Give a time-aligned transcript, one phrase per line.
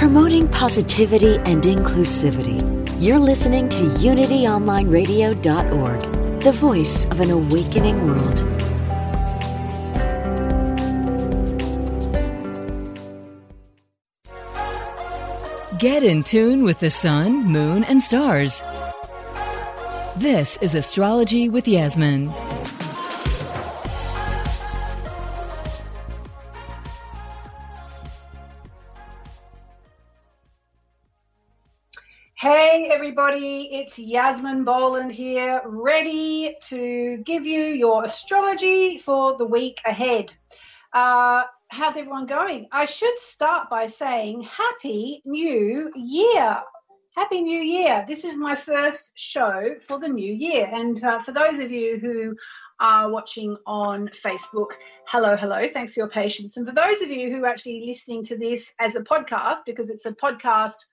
[0.00, 2.58] Promoting positivity and inclusivity.
[3.02, 8.38] You're listening to UnityOnlineRadio.org, the voice of an awakening world.
[15.78, 18.62] Get in tune with the sun, moon, and stars.
[20.16, 22.32] This is Astrology with Yasmin.
[32.40, 39.78] Hey everybody, it's Yasmin Boland here, ready to give you your astrology for the week
[39.84, 40.32] ahead.
[40.90, 42.66] Uh, how's everyone going?
[42.72, 46.62] I should start by saying Happy New Year!
[47.14, 48.06] Happy New Year!
[48.08, 51.98] This is my first show for the new year, and uh, for those of you
[51.98, 52.36] who
[52.80, 54.70] are watching on Facebook,
[55.06, 56.56] hello, hello, thanks for your patience.
[56.56, 59.90] And for those of you who are actually listening to this as a podcast, because
[59.90, 60.86] it's a podcast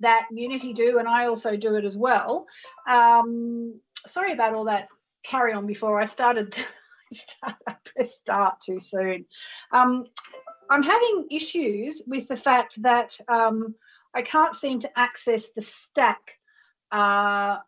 [0.00, 2.46] that Unity do, and I also do it as well.
[2.88, 4.88] Um, sorry about all that
[5.24, 6.54] carry on before I started.
[7.42, 9.26] I pressed start too soon.
[9.72, 10.06] Um,
[10.70, 13.74] I'm having issues with the fact that um,
[14.14, 16.38] I can't seem to access the stack,
[16.92, 17.58] uh,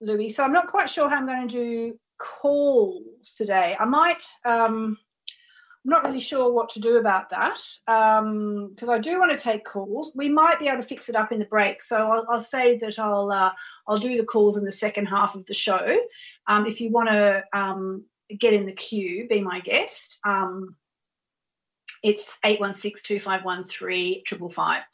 [0.00, 0.30] Louis.
[0.30, 3.76] So I'm not quite sure how I'm going to do calls today.
[3.78, 4.24] I might.
[4.44, 4.98] Um,
[5.84, 9.38] I'm not really sure what to do about that because um, I do want to
[9.38, 10.14] take calls.
[10.16, 12.78] We might be able to fix it up in the break, so I'll, I'll say
[12.78, 13.52] that I'll uh,
[13.86, 15.96] I'll do the calls in the second half of the show.
[16.46, 20.18] Um, if you want to um, get in the queue, be my guest.
[20.24, 20.76] Um,
[22.02, 24.84] it's eight one six two five one three triple five.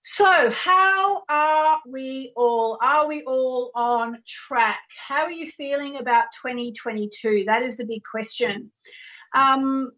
[0.00, 2.76] So, how are we all?
[2.82, 4.80] Are we all on track?
[5.08, 7.44] How are you feeling about 2022?
[7.46, 8.72] That is the big question.
[9.34, 9.92] Um,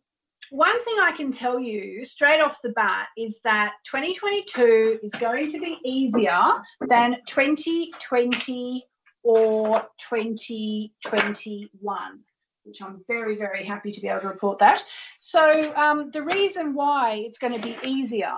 [0.51, 5.51] one thing I can tell you straight off the bat is that 2022 is going
[5.51, 6.41] to be easier
[6.87, 8.85] than 2020
[9.23, 12.25] or 2021
[12.65, 14.83] which I'm very, very happy to be able to report that.
[15.19, 15.43] So,
[15.77, 18.33] um, the reason why it's going to be easier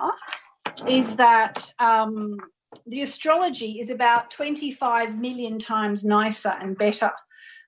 [0.85, 2.37] is that um,
[2.85, 7.11] the astrology is about 25 million times nicer and better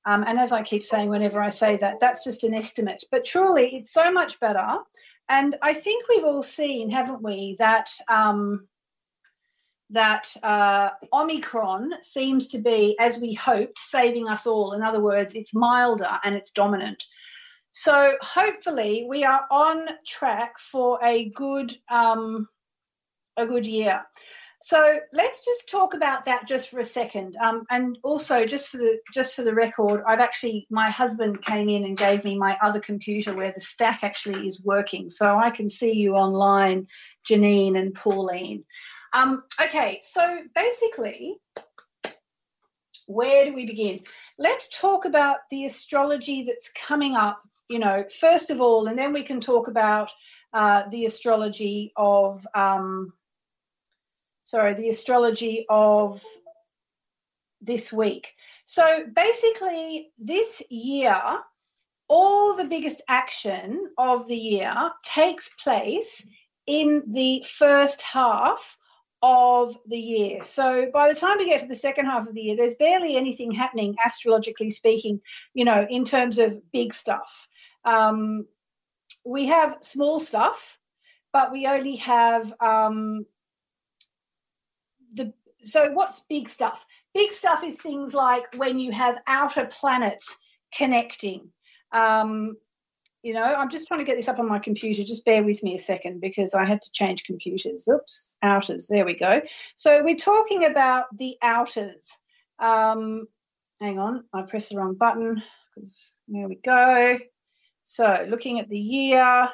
[0.05, 3.03] um, and as I keep saying whenever I say that, that's just an estimate.
[3.11, 4.79] But truly, it's so much better.
[5.27, 8.67] And I think we've all seen, haven't we, that um,
[9.91, 14.73] that uh, Omicron seems to be, as we hoped, saving us all.
[14.73, 17.03] In other words, it's milder and it's dominant.
[17.71, 22.47] So hopefully, we are on track for a good um,
[23.37, 24.03] a good year.
[24.61, 27.37] So let's just talk about that just for a second.
[27.37, 31.69] Um, and also, just for the just for the record, I've actually my husband came
[31.69, 35.51] in and gave me my other computer where the stack actually is working, so I
[35.51, 36.87] can see you online,
[37.27, 38.65] Janine and Pauline.
[39.13, 41.37] Um, okay, so basically,
[43.07, 44.01] where do we begin?
[44.37, 47.41] Let's talk about the astrology that's coming up.
[47.69, 50.11] You know, first of all, and then we can talk about
[50.53, 52.45] uh, the astrology of.
[52.53, 53.13] Um,
[54.49, 56.23] sorry, the astrology of
[57.61, 58.33] this week.
[58.65, 61.15] So basically, this year,
[62.07, 64.73] all the biggest action of the year
[65.03, 66.27] takes place
[66.65, 68.77] in the first half
[69.21, 70.41] of the year.
[70.41, 73.17] So by the time we get to the second half of the year, there's barely
[73.17, 75.21] anything happening, astrologically speaking,
[75.53, 77.47] you know, in terms of big stuff.
[77.85, 78.45] Um,
[79.25, 80.79] we have small stuff,
[81.33, 83.25] but we only have um,
[85.13, 86.85] the so what's big stuff?
[87.13, 90.37] Big stuff is things like when you have outer planets
[90.73, 91.51] connecting.
[91.91, 92.55] Um,
[93.21, 95.03] you know, I'm just trying to get this up on my computer.
[95.03, 97.89] Just bear with me a second because I had to change computers.
[97.91, 98.87] Oops, outers.
[98.87, 99.41] There we go.
[99.75, 102.17] So we're talking about the outers.
[102.59, 103.27] Um,
[103.81, 105.43] hang on, I pressed the wrong button
[105.75, 107.19] because there we go.
[107.81, 109.49] So looking at the year,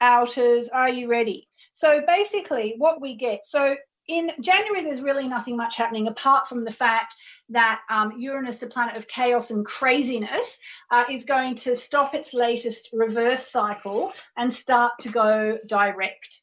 [0.00, 0.68] outers.
[0.68, 1.48] Are you ready?
[1.72, 3.44] So basically, what we get.
[3.44, 3.76] So
[4.08, 7.14] in January, there's really nothing much happening apart from the fact
[7.50, 10.58] that um, Uranus, the planet of chaos and craziness,
[10.90, 16.40] uh, is going to stop its latest reverse cycle and start to go direct.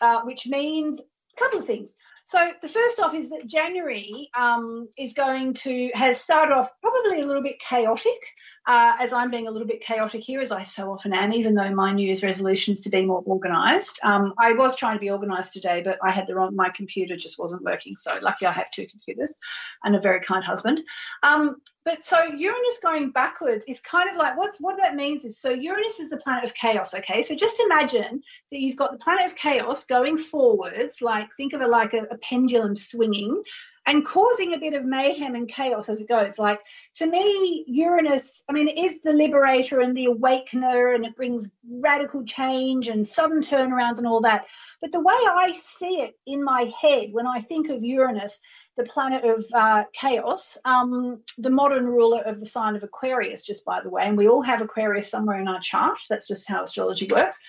[0.00, 1.96] uh, which means a couple of things.
[2.26, 7.20] So the first off is that January um, is going to has started off probably
[7.20, 8.18] a little bit chaotic,
[8.66, 11.54] uh, as I'm being a little bit chaotic here, as I so often am, even
[11.54, 14.00] though my New Year's resolution is to be more organised.
[14.02, 16.56] Um, I was trying to be organised today, but I had the wrong.
[16.56, 17.94] My computer just wasn't working.
[17.94, 19.36] So lucky I have two computers
[19.84, 20.80] and a very kind husband.
[21.22, 25.40] Um, but so Uranus going backwards is kind of like what's what that means is
[25.40, 26.92] so Uranus is the planet of chaos.
[26.92, 31.52] Okay, so just imagine that you've got the planet of chaos going forwards, like think
[31.52, 33.42] of it like a, a pendulum swinging
[33.86, 36.38] and causing a bit of mayhem and chaos as it goes.
[36.38, 36.60] Like
[36.94, 42.24] to me, Uranus, I mean, is the liberator and the awakener, and it brings radical
[42.24, 44.46] change and sudden turnarounds and all that.
[44.80, 48.40] But the way I see it in my head when I think of Uranus,
[48.76, 53.64] the planet of uh, chaos, um, the modern ruler of the sign of Aquarius, just
[53.64, 55.98] by the way, and we all have Aquarius somewhere in our chart.
[56.10, 57.40] That's just how astrology works.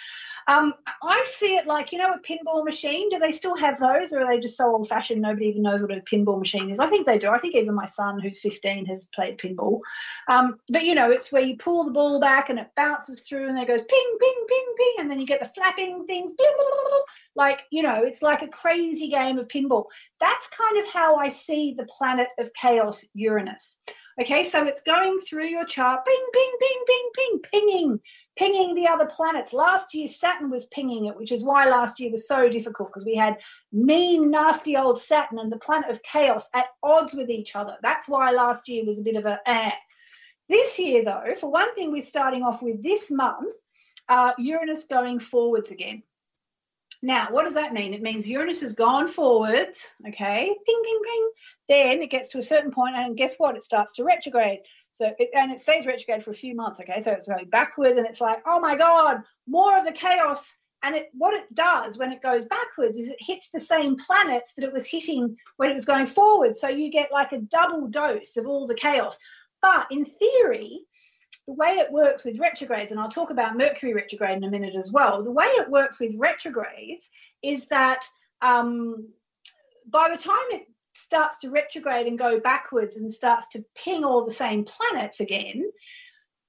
[0.47, 0.73] Um,
[1.03, 3.09] I see it like, you know, a pinball machine.
[3.09, 5.81] Do they still have those, or are they just so old fashioned nobody even knows
[5.81, 6.79] what a pinball machine is?
[6.79, 7.29] I think they do.
[7.29, 9.81] I think even my son, who's 15, has played pinball.
[10.29, 13.49] Um, but, you know, it's where you pull the ball back and it bounces through
[13.49, 16.33] and it goes ping, ping, ping, ping, and then you get the flapping things.
[16.33, 16.99] Blah, blah, blah,
[17.35, 19.85] like, you know, it's like a crazy game of pinball.
[20.19, 23.79] That's kind of how I see the planet of chaos, Uranus.
[24.19, 27.99] Okay, so it's going through your chart, ping, ping, ping, ping, ping, pinging,
[28.37, 29.53] pinging the other planets.
[29.53, 33.05] Last year, Saturn was pinging it, which is why last year was so difficult because
[33.05, 33.37] we had
[33.71, 37.77] mean, nasty old Saturn and the planet of chaos at odds with each other.
[37.81, 39.71] That's why last year was a bit of a eh.
[40.47, 43.53] This year, though, for one thing, we're starting off with this month,
[44.07, 46.03] uh, Uranus going forwards again.
[47.03, 47.93] Now, what does that mean?
[47.93, 51.29] It means Uranus has gone forwards, okay, ping, ping, ping.
[51.69, 53.55] Then it gets to a certain point, and guess what?
[53.55, 54.59] It starts to retrograde.
[54.93, 57.01] So, it, and it stays retrograde for a few months, okay.
[57.01, 60.57] So it's going backwards, and it's like, oh my god, more of the chaos.
[60.83, 64.53] And it, what it does when it goes backwards is it hits the same planets
[64.55, 66.55] that it was hitting when it was going forward.
[66.55, 69.19] So you get like a double dose of all the chaos.
[69.61, 70.81] But in theory,
[71.47, 74.75] the way it works with retrogrades, and I'll talk about Mercury retrograde in a minute
[74.75, 77.09] as well, the way it works with retrogrades
[77.41, 78.05] is that
[78.41, 79.07] um,
[79.89, 84.25] by the time it starts to retrograde and go backwards and starts to ping all
[84.25, 85.63] the same planets again,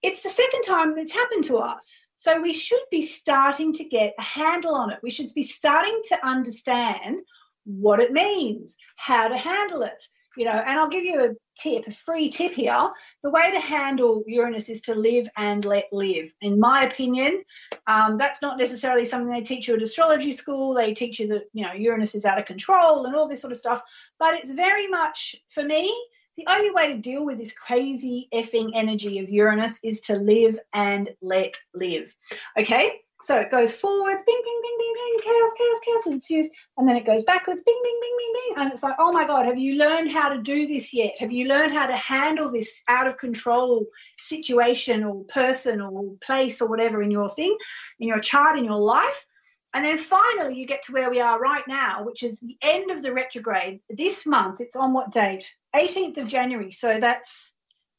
[0.03, 2.09] it's the second time it's happened to us.
[2.17, 4.99] So we should be starting to get a handle on it.
[5.03, 7.21] We should be starting to understand
[7.65, 10.03] what it means, how to handle it,
[10.39, 12.91] you know, and I'll give you a tip, a free tip here.
[13.23, 16.33] The way to handle Uranus is to live and let live.
[16.41, 17.43] In my opinion,
[17.87, 20.75] um, that's not necessarily something they teach you at astrology school.
[20.75, 23.51] They teach you that, you know, Uranus is out of control and all this sort
[23.51, 23.83] of stuff.
[24.19, 25.93] But it's very much, for me,
[26.37, 30.57] the only way to deal with this crazy effing energy of Uranus is to live
[30.73, 32.15] and let live.
[32.57, 32.93] Okay?
[33.21, 36.97] So it goes forwards, bing, bing, bing, bing, bing, chaos, chaos, chaos ensues, and then
[36.97, 39.59] it goes backwards, bing, bing, bing, bing, bing, and it's like, oh my God, have
[39.59, 41.19] you learned how to do this yet?
[41.19, 43.87] Have you learned how to handle this out of control
[44.19, 47.57] situation or person or place or whatever in your thing,
[47.99, 49.27] in your chart, in your life?
[49.75, 52.91] And then finally, you get to where we are right now, which is the end
[52.91, 53.81] of the retrograde.
[53.91, 55.45] This month, it's on what date?
[55.77, 56.71] 18th of January.
[56.71, 57.55] So that's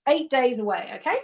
[0.07, 1.17] eight days away, okay?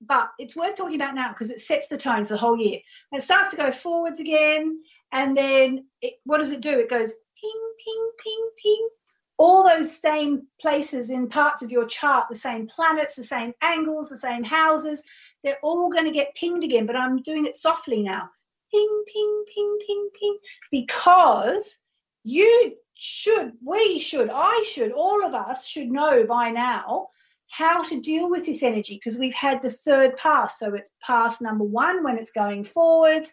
[0.00, 2.78] But it's worth talking about now because it sets the tone for the whole year.
[3.10, 4.80] And it starts to go forwards again,
[5.12, 6.78] and then it, what does it do?
[6.78, 8.88] It goes ping, ping, ping, ping.
[9.36, 14.08] All those same places in parts of your chart, the same planets, the same angles,
[14.08, 15.04] the same houses,
[15.44, 16.86] they're all going to get pinged again.
[16.86, 18.30] But I'm doing it softly now.
[18.72, 20.38] Ping, ping, ping, ping, ping.
[20.72, 21.78] Because
[22.24, 27.10] you should, we should, I should, all of us should know by now
[27.48, 30.58] how to deal with this energy because we've had the third pass.
[30.58, 33.32] So it's pass number one when it's going forwards,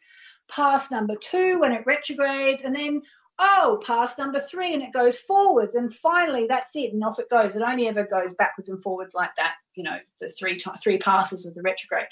[0.49, 3.01] pass number two when it retrogrades, and then
[3.37, 7.29] oh, pass number three and it goes forwards, and finally that's it, and off it
[7.29, 7.55] goes.
[7.55, 9.55] It only ever goes backwards and forwards like that.
[9.75, 12.07] You know, the three three passes of the retrograde.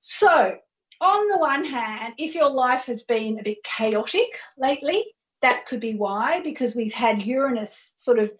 [0.00, 0.56] So
[1.00, 5.04] on the one hand, if your life has been a bit chaotic lately,
[5.42, 8.32] that could be why, because we've had Uranus sort of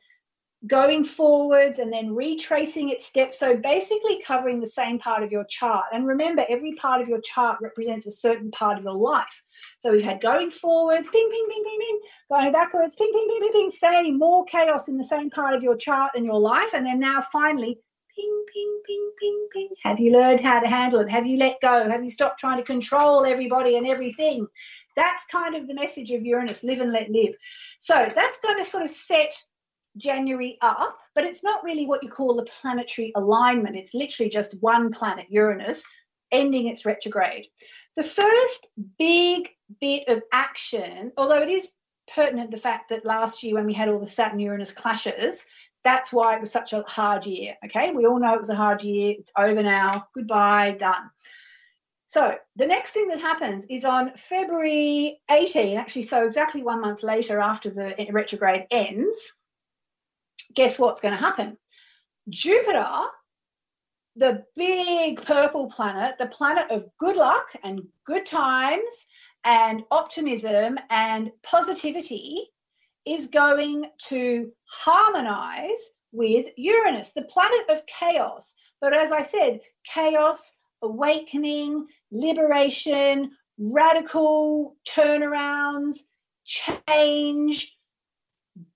[0.67, 3.39] going forwards and then retracing its steps.
[3.39, 5.87] So basically covering the same part of your chart.
[5.93, 9.43] And remember, every part of your chart represents a certain part of your life.
[9.81, 13.41] So we've had going forwards, ping, ping, ping, ping, ping, going backwards, ping, ping, ping,
[13.41, 16.73] ping, ping, staying more chaos in the same part of your chart and your life.
[16.75, 17.79] And then now finally,
[18.15, 19.69] ping, ping, ping, ping, ping.
[19.83, 21.11] Have you learned how to handle it?
[21.11, 21.91] Have you let go?
[21.91, 24.47] Have you stopped trying to control everybody and everything?
[24.97, 27.35] That's kind of the message of Uranus live and let live.
[27.81, 29.35] So that's going to sort of set
[29.97, 33.77] January up, but it's not really what you call a planetary alignment.
[33.77, 35.87] It's literally just one planet, Uranus,
[36.33, 37.47] ending its retrograde.
[37.97, 39.49] The first big
[39.81, 41.71] bit of action, although it is
[42.15, 45.47] pertinent the fact that last year when we had all the Saturn Uranus clashes,
[45.85, 47.55] that's why it was such a hard year.
[47.65, 49.15] Okay, we all know it was a hard year.
[49.19, 50.09] It's over now.
[50.15, 51.11] Goodbye, done.
[52.07, 57.03] So the next thing that happens is on February 18, actually, so exactly one month
[57.03, 59.33] later after the retrograde ends,
[60.55, 61.57] guess what's going to happen?
[62.29, 62.87] Jupiter,
[64.17, 69.07] the big purple planet, the planet of good luck and good times
[69.45, 72.49] and optimism and positivity,
[73.05, 78.55] is going to harmonize with Uranus, the planet of chaos.
[78.81, 86.01] But as I said, chaos, awakening, liberation, radical turnarounds,
[86.45, 87.77] change,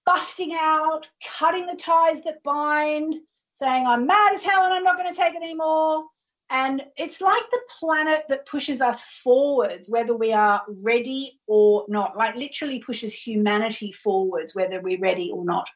[0.08, 1.06] busting out,
[1.38, 3.14] cutting the ties that bind,
[3.52, 6.04] saying, I'm mad as hell and I'm not going to take it anymore.
[6.48, 12.16] And it's like the planet that pushes us forwards, whether we are ready or not,
[12.16, 15.68] like literally pushes humanity forwards, whether we're ready or not.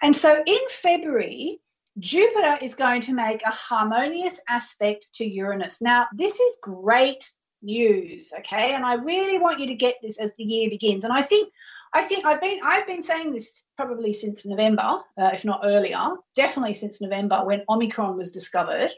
[0.00, 1.58] And so in February,
[1.98, 5.82] Jupiter is going to make a harmonious aspect to Uranus.
[5.82, 7.28] Now, this is great
[7.62, 8.74] news, okay?
[8.74, 11.02] And I really want you to get this as the year begins.
[11.02, 11.52] And I think
[11.94, 16.16] I think I've been I've been saying this probably since November, uh, if not earlier,
[16.34, 18.90] definitely since November when Omicron was discovered.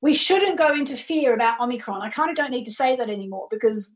[0.00, 2.00] We shouldn't go into fear about Omicron.
[2.00, 3.94] I kind of don't need to say that anymore because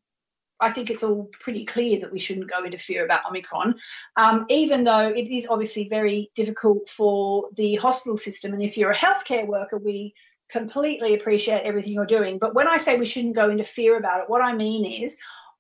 [0.61, 3.77] I think it's all pretty clear that we shouldn't go into fear about Omicron,
[4.17, 8.53] um, even though it is obviously very difficult for the hospital system.
[8.53, 10.15] And if you're a healthcare worker, we
[10.51, 12.39] completely appreciate everything you're doing.
[12.39, 15.17] But when I say we shouldn't go into fear about it, what I mean is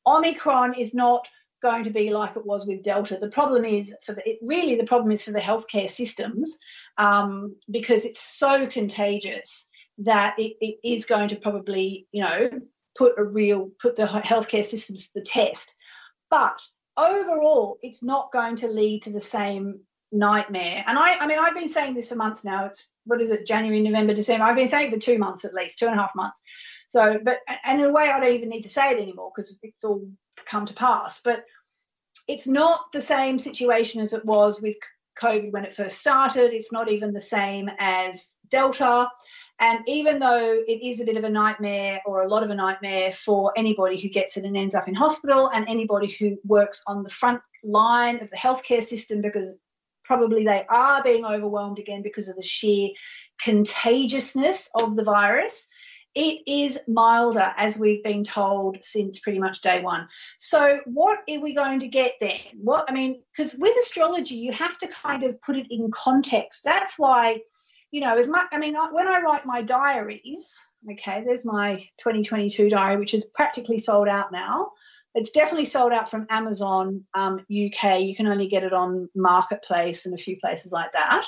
[0.07, 1.27] Omicron is not
[1.65, 3.17] going to be like it was with Delta.
[3.19, 6.59] The problem is for the it, really the problem is for the healthcare systems
[6.99, 9.69] um, because it's so contagious
[9.99, 12.51] that it, it is going to probably you know
[12.97, 15.75] put a real put the healthcare systems to the test.
[16.31, 16.61] But
[16.97, 19.81] overall, it's not going to lead to the same
[20.13, 20.85] nightmare.
[20.87, 22.67] And I, I mean, I've been saying this for months now.
[22.67, 24.45] It's what is it, January, November, December.
[24.45, 26.43] I've been saying for two months at least, two and a half months.
[26.89, 29.59] So, but and in a way, I don't even need to say it anymore because
[29.63, 30.07] it's all
[30.47, 31.21] come to pass.
[31.23, 31.45] But
[32.27, 34.77] it's not the same situation as it was with
[35.21, 36.53] COVID when it first started.
[36.53, 39.09] It's not even the same as Delta.
[39.61, 42.55] And even though it is a bit of a nightmare or a lot of a
[42.55, 46.83] nightmare for anybody who gets it and ends up in hospital and anybody who works
[46.87, 49.55] on the front line of the healthcare system because
[50.03, 52.91] probably they are being overwhelmed again because of the sheer
[53.41, 55.69] contagiousness of the virus
[56.15, 60.09] it is milder, as we've been told since pretty much day one.
[60.39, 62.39] So, what are we going to get then?
[62.57, 66.63] What I mean, because with astrology, you have to kind of put it in context.
[66.65, 67.41] That's why,
[67.91, 68.47] you know, as much.
[68.53, 70.55] I mean, when I write my diaries,
[70.93, 74.71] okay, there's my 2022 diary, which is practically sold out now.
[75.17, 78.01] It's definitely sold out from Amazon um, UK.
[78.01, 81.25] You can only get it on Marketplace and a few places like that.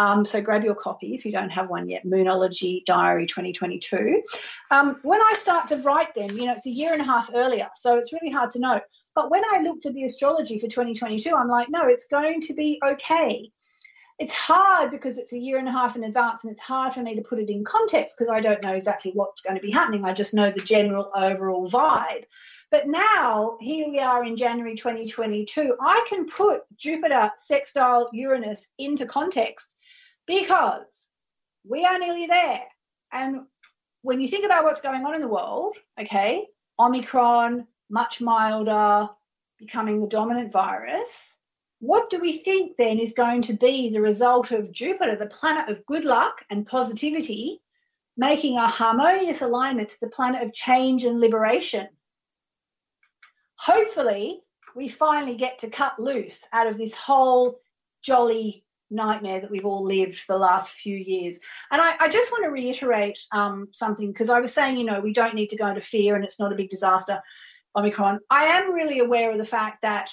[0.00, 2.06] Um, so grab your copy if you don't have one yet.
[2.06, 4.22] Moonology Diary 2022.
[4.70, 7.28] Um, when I start to write them, you know, it's a year and a half
[7.34, 8.80] earlier, so it's really hard to know.
[9.14, 12.54] But when I looked at the astrology for 2022, I'm like, no, it's going to
[12.54, 13.52] be okay.
[14.18, 17.02] It's hard because it's a year and a half in advance, and it's hard for
[17.02, 19.70] me to put it in context because I don't know exactly what's going to be
[19.70, 20.06] happening.
[20.06, 22.24] I just know the general overall vibe.
[22.70, 29.04] But now, here we are in January 2022, I can put Jupiter sextile Uranus into
[29.04, 29.76] context
[30.30, 31.08] because
[31.68, 32.62] we are nearly there.
[33.12, 33.42] And
[34.02, 36.46] when you think about what's going on in the world, okay,
[36.78, 39.08] Omicron, much milder,
[39.58, 41.38] becoming the dominant virus,
[41.80, 45.68] what do we think then is going to be the result of Jupiter, the planet
[45.68, 47.60] of good luck and positivity,
[48.16, 51.88] making a harmonious alignment to the planet of change and liberation?
[53.60, 54.40] hopefully
[54.74, 57.60] we finally get to cut loose out of this whole
[58.02, 61.40] jolly nightmare that we've all lived the last few years.
[61.70, 65.00] And I, I just want to reiterate um, something because I was saying, you know,
[65.00, 67.22] we don't need to go into fear and it's not a big disaster,
[67.76, 68.20] Omicron.
[68.28, 70.10] I am really aware of the fact that,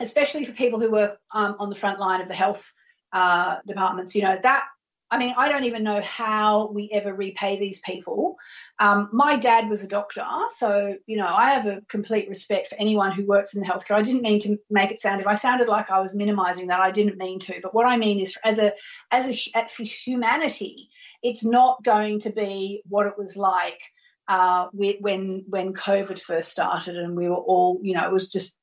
[0.00, 2.72] especially for people who work um, on the front line of the health
[3.12, 4.64] uh, departments, you know, that
[5.12, 8.36] I mean, I don't even know how we ever repay these people.
[8.78, 12.76] Um, my dad was a doctor, so you know I have a complete respect for
[12.78, 13.96] anyone who works in healthcare.
[13.96, 16.80] I didn't mean to make it sound if I sounded like I was minimising that,
[16.80, 17.60] I didn't mean to.
[17.60, 18.72] But what I mean is, as a
[19.10, 20.90] as a for humanity,
[21.22, 23.80] it's not going to be what it was like
[24.28, 28.56] uh, when when COVID first started, and we were all, you know, it was just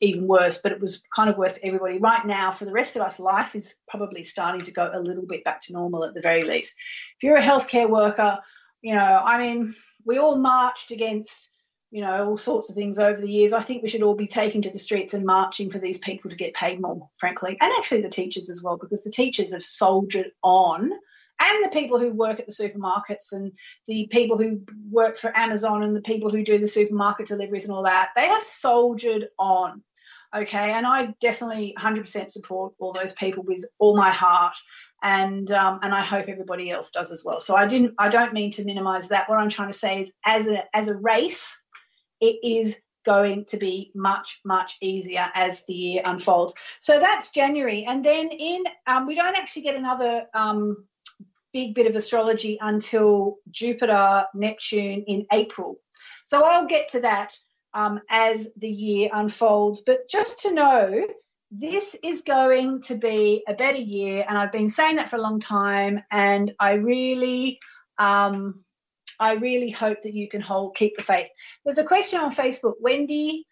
[0.00, 1.98] even worse, but it was kind of worse for everybody.
[1.98, 5.26] Right now, for the rest of us, life is probably starting to go a little
[5.26, 6.76] bit back to normal at the very least.
[7.16, 8.38] If you're a healthcare worker,
[8.80, 9.74] you know, I mean,
[10.04, 11.50] we all marched against
[11.90, 14.26] you know all sorts of things over the years i think we should all be
[14.26, 17.72] taking to the streets and marching for these people to get paid more frankly and
[17.78, 20.90] actually the teachers as well because the teachers have soldiered on
[21.40, 23.52] and the people who work at the supermarkets and
[23.86, 27.72] the people who work for amazon and the people who do the supermarket deliveries and
[27.72, 29.82] all that they have soldiered on
[30.34, 34.56] okay and i definitely 100% support all those people with all my heart
[35.02, 37.40] and um, and i hope everybody else does as well.
[37.40, 39.28] So i didn't i don't mean to minimize that.
[39.28, 41.56] What i'm trying to say is as a as a race
[42.20, 46.54] it is going to be much much easier as the year unfolds.
[46.80, 50.84] So that's january and then in um, we don't actually get another um,
[51.52, 55.76] big bit of astrology until jupiter neptune in april.
[56.26, 57.34] So i'll get to that
[57.74, 59.82] um, as the year unfolds.
[59.84, 61.06] But just to know,
[61.50, 65.22] this is going to be a better year, and I've been saying that for a
[65.22, 66.02] long time.
[66.10, 67.58] And I really,
[67.98, 68.54] um,
[69.18, 71.28] I really hope that you can hold keep the faith.
[71.64, 73.46] There's a question on Facebook, Wendy.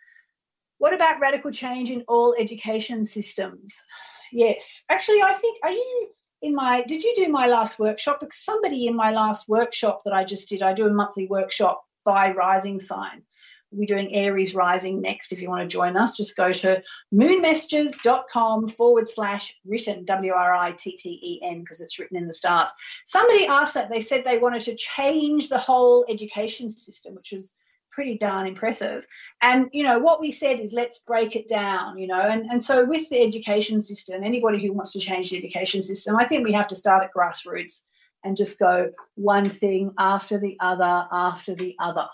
[0.79, 3.83] What about radical change in all education systems?
[4.31, 6.09] Yes, actually, I think are you
[6.43, 10.13] in my did you do my last workshop because somebody in my last workshop that
[10.13, 13.23] i just did i do a monthly workshop by rising sign
[13.71, 15.33] we're doing Aries Rising next.
[15.33, 16.83] If you want to join us, just go to
[17.13, 22.27] moonmessages.com forward slash written, W R I T T E N, because it's written in
[22.27, 22.71] the stars.
[23.05, 23.91] Somebody asked that.
[23.91, 27.53] They said they wanted to change the whole education system, which was
[27.91, 29.07] pretty darn impressive.
[29.41, 32.21] And, you know, what we said is let's break it down, you know.
[32.21, 36.15] And, and so with the education system, anybody who wants to change the education system,
[36.17, 37.85] I think we have to start at grassroots
[38.23, 42.07] and just go one thing after the other after the other.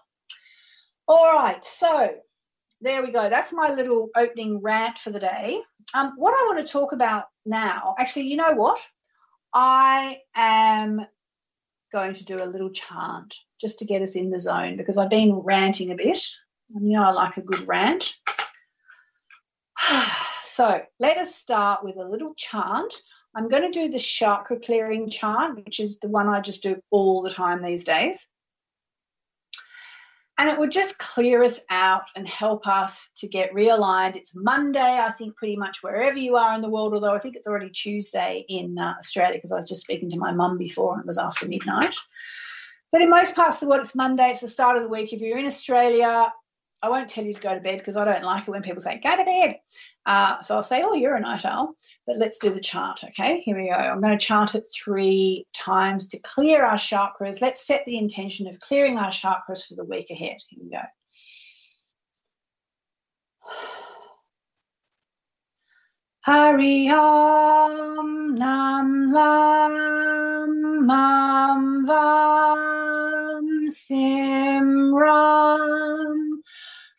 [1.09, 2.11] All right, so
[2.81, 3.29] there we go.
[3.29, 5.61] That's my little opening rant for the day.
[5.95, 8.79] Um, what I want to talk about now, actually, you know what?
[9.53, 11.05] I am
[11.93, 15.11] going to do a little chant just to get us in the zone because I've
[15.11, 16.21] been ranting a bit.
[16.75, 18.15] And you know, I like a good rant.
[20.45, 22.95] so let us start with a little chant.
[23.35, 26.81] I'm going to do the chakra clearing chant, which is the one I just do
[26.91, 28.29] all the time these days
[30.43, 34.17] and it would just clear us out and help us to get realigned.
[34.17, 37.37] It's Monday, I think, pretty much wherever you are in the world, although I think
[37.37, 40.95] it's already Tuesday in uh, Australia because I was just speaking to my mum before
[40.95, 41.95] and it was after midnight.
[42.91, 45.13] But in most parts of the world, it's Monday, it's the start of the week.
[45.13, 46.33] If you're in Australia,
[46.83, 48.81] I won't tell you to go to bed because I don't like it when people
[48.81, 49.61] say, go to bed.
[50.05, 51.75] Uh, so I'll say, oh, you're a night owl.
[52.07, 53.05] But let's do the chart.
[53.05, 53.41] okay?
[53.41, 53.75] Here we go.
[53.75, 57.41] I'm going to chant it three times to clear our chakras.
[57.41, 60.39] Let's set the intention of clearing our chakras for the week ahead.
[60.49, 60.83] Here we go.
[66.25, 76.43] Hari Om Nam Lam Mam Vam Sim Ram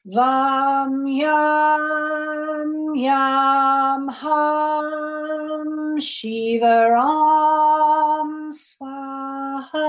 [0.05, 9.87] Vam Yam Yam Ham Shiva Ram Swaha.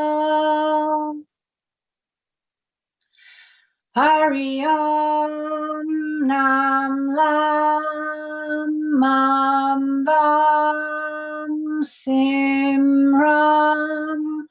[3.97, 14.47] Hari Om Nam Lam Mam Vam Sim Ram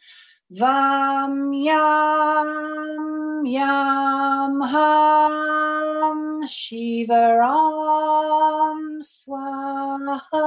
[0.54, 10.46] Vam Yam Yam Ham Shiva Ram Swaha.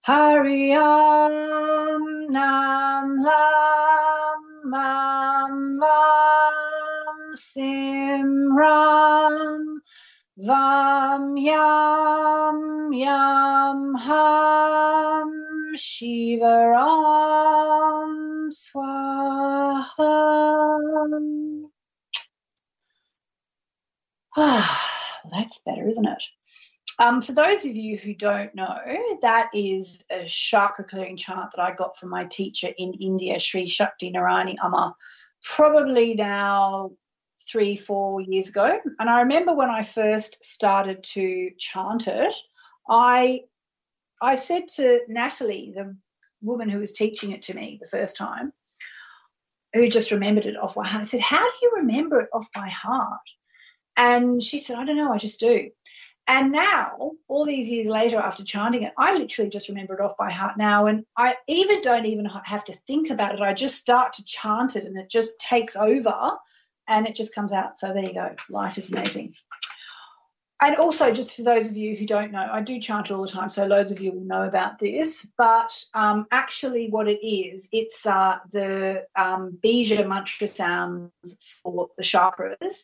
[0.00, 9.82] Hari Om Nam Lam Mam Vam Sim Ram.
[10.38, 19.90] Vam Yam Yam Ham Shiva Ram Swaha.
[24.36, 26.22] Ah, that's better, isn't it?
[26.98, 28.78] Um, for those of you who don't know,
[29.22, 33.68] that is a chakra clearing chant that I got from my teacher in India, Sri
[33.68, 34.94] Shakti Narayani Amma,
[35.42, 36.90] probably now
[37.50, 38.78] three, four years ago.
[38.98, 42.34] And I remember when I first started to chant it,
[42.88, 43.44] I
[44.20, 45.96] I said to Natalie, the
[46.42, 48.52] woman who was teaching it to me the first time,
[49.72, 52.48] who just remembered it off by heart, I said, How do you remember it off
[52.52, 53.20] by heart?
[53.96, 55.70] And she said, I don't know, I just do.
[56.26, 60.16] And now, all these years later, after chanting it, I literally just remember it off
[60.16, 60.86] by heart now.
[60.86, 63.40] And I even don't even have to think about it.
[63.40, 66.32] I just start to chant it and it just takes over
[66.86, 67.76] and it just comes out.
[67.76, 68.34] So there you go.
[68.48, 69.34] Life is amazing.
[70.60, 73.32] And also, just for those of you who don't know, I do chant all the
[73.32, 75.26] time, so loads of you will know about this.
[75.38, 82.02] But um, actually, what it is, it's uh, the um, Bija mantra sounds for the
[82.02, 82.82] chakras.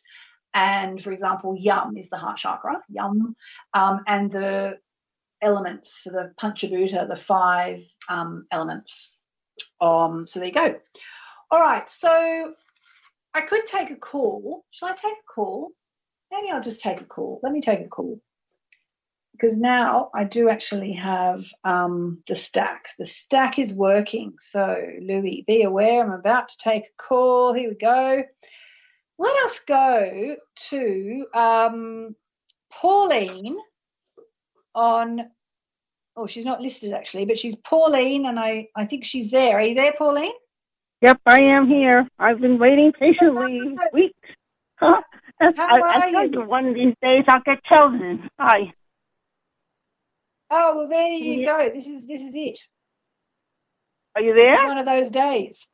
[0.55, 3.35] And for example, Yum is the heart chakra, Yum,
[3.75, 4.79] um, and the
[5.39, 9.15] elements for the Panchabhuta, the five um, elements.
[9.79, 10.79] Um, so there you go.
[11.51, 12.53] All right, so
[13.35, 14.65] I could take a call.
[14.71, 15.69] Shall I take a call?
[16.31, 17.39] Maybe I'll just take a call.
[17.43, 18.19] Let me take a call.
[19.31, 22.89] Because now I do actually have um, the stack.
[22.97, 24.33] The stack is working.
[24.39, 27.53] So, Louis, be aware I'm about to take a call.
[27.53, 28.23] Here we go.
[29.19, 30.35] Let us go
[30.69, 32.15] to um,
[32.71, 33.57] Pauline
[34.73, 35.21] on.
[36.15, 39.57] Oh, she's not listed actually, but she's Pauline, and I, I think she's there.
[39.57, 40.31] Are you there, Pauline?
[41.01, 42.07] Yep, I am here.
[42.17, 44.16] I've been waiting patiently weeks.
[45.67, 46.41] I, I you?
[46.47, 48.29] one of these days I'll get chosen.
[48.39, 48.73] Hi.
[50.49, 51.57] Oh well, there you Yeah.
[51.63, 51.69] go.
[51.73, 52.59] This is this is it.
[54.15, 54.67] Are you It's there?
[54.67, 55.67] one of those days.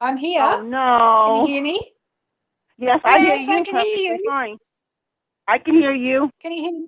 [0.00, 0.42] I'm here.
[0.42, 1.26] Oh no!
[1.26, 1.92] Can you hear me?
[2.78, 4.22] Yes, I hear Yes, I you can hear you.
[4.26, 4.56] fine.
[5.46, 6.30] I can hear you.
[6.40, 6.86] Can you hear me?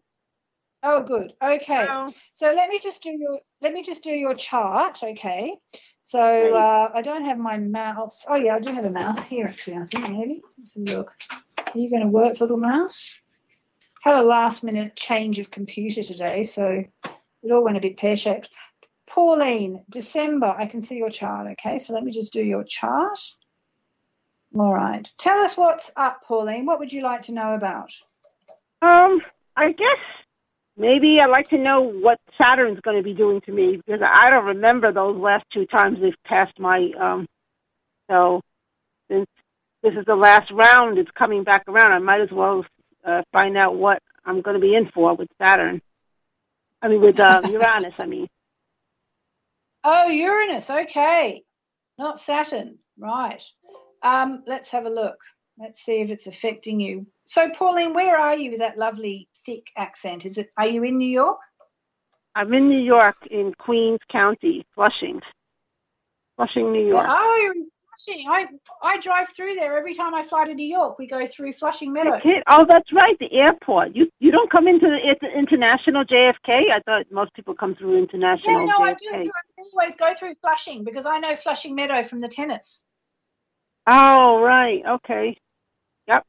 [0.82, 1.32] Oh, good.
[1.42, 1.86] Okay.
[1.86, 2.08] Hello.
[2.32, 5.02] So let me just do your let me just do your chart.
[5.02, 5.54] Okay.
[6.02, 6.20] So
[6.56, 8.24] uh, I don't have my mouse.
[8.28, 9.76] Oh yeah, I do have a mouse here actually.
[9.76, 10.40] I think maybe.
[10.58, 11.12] Let's have a look.
[11.74, 13.20] Are you going to work, little mouse?
[14.02, 16.84] Had a last minute change of computer today, so
[17.42, 18.48] it all went a bit pear shaped.
[19.08, 20.46] Pauline, December.
[20.46, 21.48] I can see your chart.
[21.52, 23.18] Okay, so let me just do your chart.
[24.54, 25.08] All right.
[25.18, 26.66] Tell us what's up, Pauline.
[26.66, 27.92] What would you like to know about?
[28.82, 29.16] Um,
[29.56, 29.98] I guess
[30.76, 34.30] maybe I'd like to know what Saturn's going to be doing to me because I
[34.30, 36.90] don't remember those last two times they've passed my.
[37.00, 37.26] Um,
[38.10, 38.40] so
[39.08, 39.26] since
[39.82, 41.92] this is the last round, it's coming back around.
[41.92, 42.64] I might as well
[43.04, 45.80] uh, find out what I'm going to be in for with Saturn.
[46.82, 47.94] I mean, with uh, Uranus.
[47.98, 48.28] I mean,
[49.82, 50.70] Oh, Uranus.
[50.70, 51.42] Okay.
[51.98, 52.78] Not Saturn.
[52.98, 53.42] Right.
[54.02, 55.16] Um, let's have a look.
[55.58, 57.06] Let's see if it's affecting you.
[57.24, 60.24] So, Pauline, where are you with that lovely thick accent?
[60.24, 60.50] Is it?
[60.56, 61.38] Are you in New York?
[62.34, 65.20] I'm in New York in Queens County, Flushing,
[66.36, 67.06] Flushing, New York.
[67.08, 67.66] Oh, you're in
[68.06, 68.26] Flushing.
[68.28, 68.46] I
[68.82, 70.98] I drive through there every time I fly to New York.
[70.98, 72.20] We go through Flushing Meadow.
[72.48, 73.94] Oh, that's right, the airport.
[73.94, 76.70] You you don't come into the it's international JFK.
[76.72, 79.06] I thought most people come through international Yeah, no, I do.
[79.12, 79.26] JFK.
[79.26, 82.84] I always go through Flushing because I know Flushing Meadow from the tennis.
[83.86, 84.82] Oh, right.
[84.86, 85.36] Okay.
[86.06, 86.26] Yep.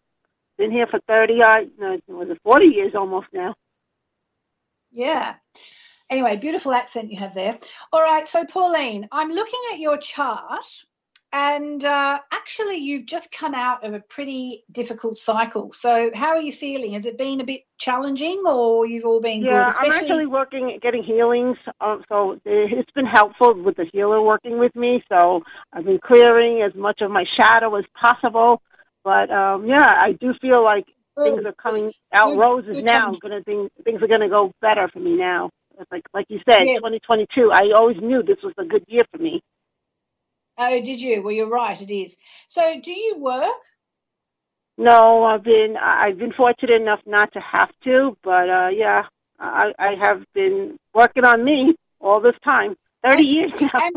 [0.57, 1.43] Been here for thirty.
[1.43, 3.55] I no, was it forty years almost now?
[4.91, 5.35] Yeah.
[6.09, 7.57] Anyway, beautiful accent you have there.
[7.93, 10.65] All right, so Pauline, I'm looking at your chart,
[11.33, 15.71] and uh, actually, you've just come out of a pretty difficult cycle.
[15.71, 16.93] So, how are you feeling?
[16.93, 19.73] Has it been a bit challenging, or you've all been Yeah, good?
[19.79, 21.57] I'm actually working, getting healings.
[21.79, 25.03] Um, so it's been helpful with the healer working with me.
[25.09, 28.61] So I've been clearing as much of my shadow as possible.
[29.03, 33.13] But um, yeah, I do feel like things are coming out Good, roses good now.
[33.21, 35.49] Gonna things things are gonna go better for me now.
[35.79, 36.75] It's like like you said, Yeah.
[36.75, 37.51] 2022.
[37.51, 39.41] I always knew this was a good year for me.
[40.61, 41.21] Oh, did you?
[41.21, 42.17] Well, you're right, it is.
[42.47, 43.61] So, do you work?
[44.77, 49.03] No, I've been I've been fortunate enough not to have to, but uh yeah,
[49.39, 52.75] I I have been working on me all this time.
[53.03, 53.69] 30 years now.
[53.75, 53.95] And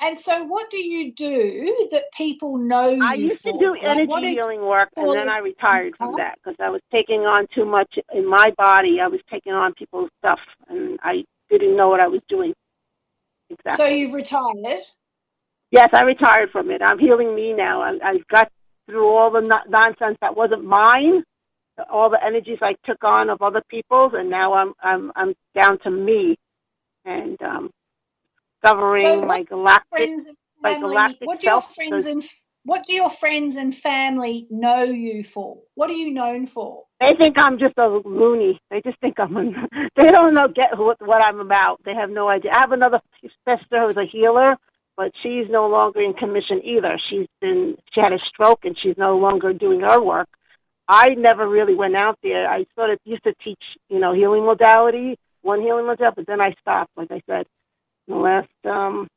[0.00, 4.12] and so, what do you do that people know you I used to do energy
[4.12, 7.64] is- healing work, and then I retired from that because I was taking on too
[7.64, 8.98] much in my body.
[9.00, 12.52] I was taking on people's stuff, and I didn't know what I was doing.
[13.50, 13.76] Exactly.
[13.76, 14.80] So, you've retired.
[15.74, 16.82] Yes, I retired from it.
[16.84, 17.82] I'm healing me now.
[17.82, 18.48] I, I got
[18.86, 21.24] through all the no- nonsense that wasn't mine,
[21.90, 25.78] all the energies I took on of other people's, and now I'm I'm I'm down
[25.84, 26.36] to me,
[27.04, 27.70] and um,
[28.62, 29.86] discovering So my galactic.
[29.90, 30.90] friends and like family.
[30.90, 32.22] galactic What do your self, friends and
[32.64, 35.58] what do your friends and family know you for?
[35.74, 36.84] What are you known for?
[37.00, 38.60] They think I'm just a loony.
[38.70, 39.36] They just think I'm.
[39.36, 39.44] A,
[39.96, 41.80] they don't know get what, what I'm about.
[41.84, 42.52] They have no idea.
[42.54, 44.56] I have another sister who's a healer,
[44.96, 46.98] but she's no longer in commission either.
[47.10, 47.76] She's been.
[47.92, 50.28] She had a stroke and she's no longer doing her work.
[50.88, 52.48] I never really went out there.
[52.48, 56.40] I sort of used to teach, you know, healing modality, one healing modality, but then
[56.40, 56.92] I stopped.
[56.96, 57.46] Like I said,
[58.08, 58.48] the last.
[58.64, 59.08] um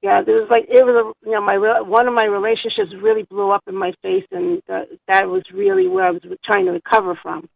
[0.00, 3.24] yeah, there was like it was a you know my one of my relationships really
[3.24, 6.70] blew up in my face, and uh, that was really where I was trying to
[6.70, 7.48] recover from.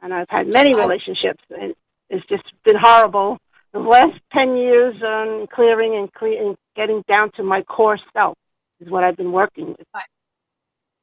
[0.00, 1.74] And I've had many relationships, and
[2.10, 3.38] it's just been horrible.
[3.78, 8.36] The last ten years on clearing and, and getting down to my core self
[8.80, 9.86] is what I've been working with.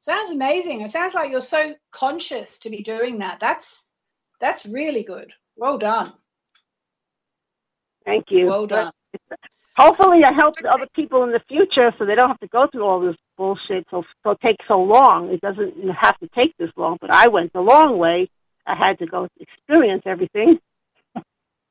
[0.00, 0.82] Sounds amazing.
[0.82, 3.40] It sounds like you're so conscious to be doing that.
[3.40, 3.88] That's
[4.40, 5.32] that's really good.
[5.56, 6.12] Well done.
[8.04, 8.46] Thank you.
[8.46, 8.92] Well done.
[9.78, 12.84] Hopefully, I help other people in the future so they don't have to go through
[12.84, 13.86] all this bullshit.
[13.90, 15.30] So so take so long.
[15.30, 16.98] It doesn't have to take this long.
[17.00, 18.28] But I went the long way.
[18.66, 20.58] I had to go experience everything.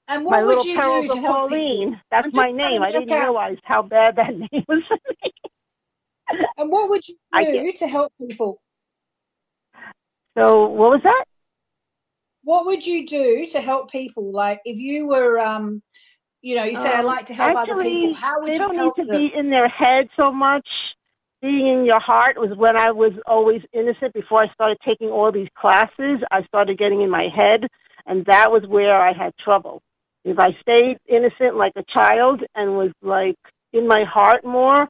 [0.07, 1.89] And what my would little you perils do to help Pauline.
[1.89, 2.01] people?
[2.11, 2.81] That's my name.
[2.83, 5.31] I didn't out- realize how bad that name was for me.
[6.57, 8.59] And what would you do to help people?
[10.37, 11.25] So what was that?
[12.43, 14.31] What would you do to help people?
[14.31, 15.81] Like if you were, um,
[16.41, 18.13] you know, you say Um, like to help other people.
[18.13, 19.21] How would they you don't help need to them?
[19.21, 20.67] be in their head so much.
[21.41, 24.13] Being in your heart was when I was always innocent.
[24.13, 27.67] Before I started taking all these classes, I started getting in my head,
[28.05, 29.81] and that was where I had trouble.
[30.25, 33.37] If I stayed innocent like a child and was like
[33.73, 34.87] in my heart more,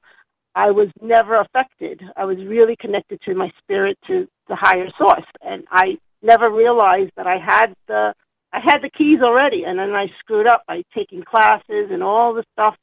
[0.56, 2.02] I was never affected.
[2.16, 7.12] I was really connected to my spirit, to the higher source, and I never realized
[7.18, 8.14] that I had the
[8.54, 12.34] I had the keys already, and then I screwed up by taking classes and all
[12.34, 12.76] the stuff,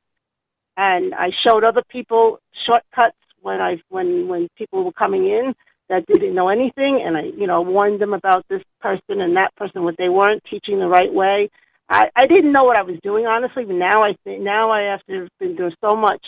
[0.77, 5.55] and I showed other people shortcuts when I when when people were coming in
[5.89, 9.57] that didn't know anything, and I you know warned them about this person and that
[9.57, 11.49] person what they weren't teaching the right way.
[11.93, 14.83] I I didn't know what I was doing honestly, but now I think now I
[14.91, 16.25] have after been doing so much,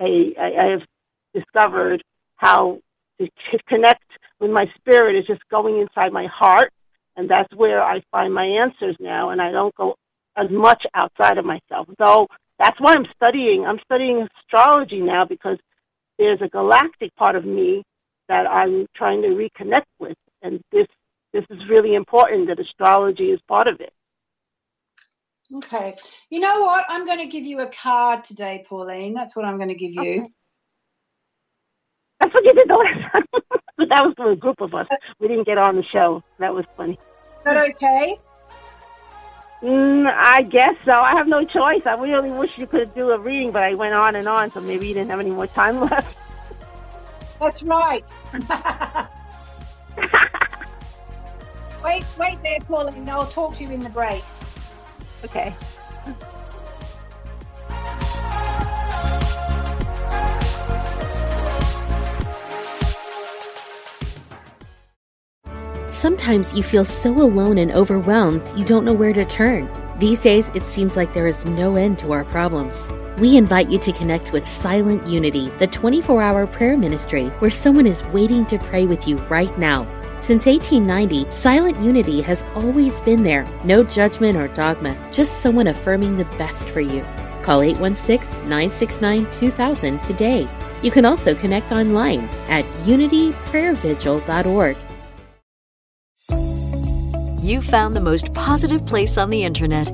[0.00, 0.82] I I, I have
[1.34, 2.02] discovered
[2.36, 2.78] how
[3.20, 4.04] to, to connect
[4.40, 6.72] with my spirit is just going inside my heart
[7.16, 9.96] and that's where I find my answers now, and I don't go
[10.36, 11.88] as much outside of myself.
[11.98, 12.26] Though
[12.58, 13.64] that's why I'm studying.
[13.66, 15.58] I'm studying astrology now because
[16.18, 17.82] there's a galactic part of me
[18.28, 20.86] that I'm trying to reconnect with, and this
[21.32, 22.48] this is really important.
[22.48, 23.92] That astrology is part of it.
[25.54, 25.94] Okay.
[26.30, 26.84] You know what?
[26.88, 29.14] I'm going to give you a card today, Pauline.
[29.14, 30.00] That's what I'm going to give you.
[30.00, 30.28] Okay.
[32.44, 33.24] You did the last time,
[33.76, 34.86] but that was for a group of us.
[35.20, 36.24] We didn't get on the show.
[36.38, 36.94] That was funny.
[36.94, 38.18] Is that okay?
[39.62, 40.92] Mm, I guess so.
[40.92, 41.82] I have no choice.
[41.86, 44.60] I really wish you could do a reading, but I went on and on, so
[44.60, 46.18] maybe you didn't have any more time left.
[47.38, 48.04] That's right.
[51.84, 53.08] wait, wait there, Pauline.
[53.08, 54.24] I'll talk to you in the break.
[55.24, 55.54] Okay.
[65.88, 69.70] Sometimes you feel so alone and overwhelmed you don't know where to turn.
[69.98, 72.88] These days, it seems like there is no end to our problems.
[73.18, 77.86] We invite you to connect with Silent Unity, the 24 hour prayer ministry where someone
[77.86, 79.86] is waiting to pray with you right now.
[80.22, 83.44] Since 1890, Silent Unity has always been there.
[83.64, 87.04] No judgment or dogma, just someone affirming the best for you.
[87.42, 90.48] Call 816 969 2000 today.
[90.80, 94.76] You can also connect online at unityprayervigil.org.
[97.44, 99.88] You found the most positive place on the internet.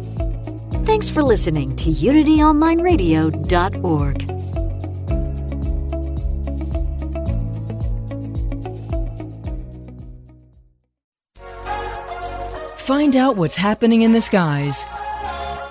[0.84, 4.27] Thanks for listening to UnityOnlineRadio.org.
[12.88, 14.86] Find out what's happening in the skies.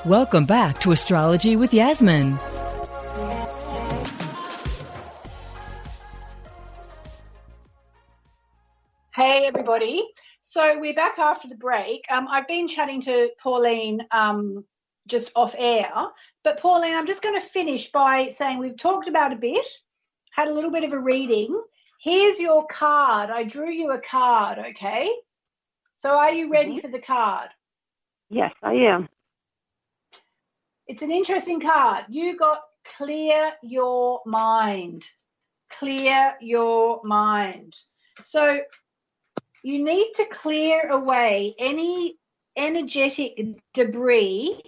[0.06, 2.38] Welcome back to Astrology with Yasmin.
[9.16, 10.08] Hey, everybody.
[10.42, 12.06] So we're back after the break.
[12.12, 14.64] Um, I've been chatting to Pauline um,
[15.08, 15.92] just off air,
[16.44, 19.66] but Pauline, I'm just going to finish by saying we've talked about a bit,
[20.30, 21.60] had a little bit of a reading.
[22.00, 23.32] Here's your card.
[23.32, 25.12] I drew you a card, okay?
[25.98, 27.50] So are you ready for the card?
[28.30, 29.10] Yes, I am.
[30.88, 32.06] It's an interesting card.
[32.10, 32.62] You got
[32.98, 35.04] clear your mind.
[35.72, 37.74] Clear your mind.
[38.22, 38.60] So
[39.64, 42.16] you need to clear away any
[42.56, 43.40] energetic
[43.74, 44.62] debris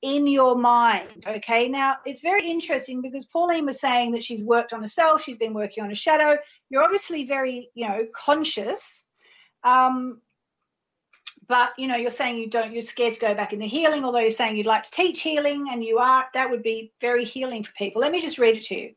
[0.00, 1.24] in your mind.
[1.26, 1.68] Okay.
[1.68, 5.52] Now, it's very interesting because Pauline was saying that she's worked on herself, she's been
[5.52, 6.38] working on a shadow.
[6.70, 9.04] You're obviously very, you know, conscious.
[9.62, 10.22] Um,
[11.50, 14.20] but you know you're saying you don't you're scared to go back into healing although
[14.20, 17.64] you're saying you'd like to teach healing and you are that would be very healing
[17.64, 18.00] for people.
[18.00, 18.94] Let me just read it to you.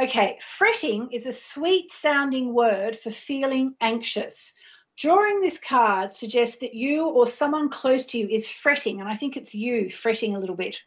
[0.00, 4.54] Okay fretting is a sweet sounding word for feeling anxious.
[4.96, 9.14] Drawing this card suggests that you or someone close to you is fretting and i
[9.14, 10.82] think it's you fretting a little bit.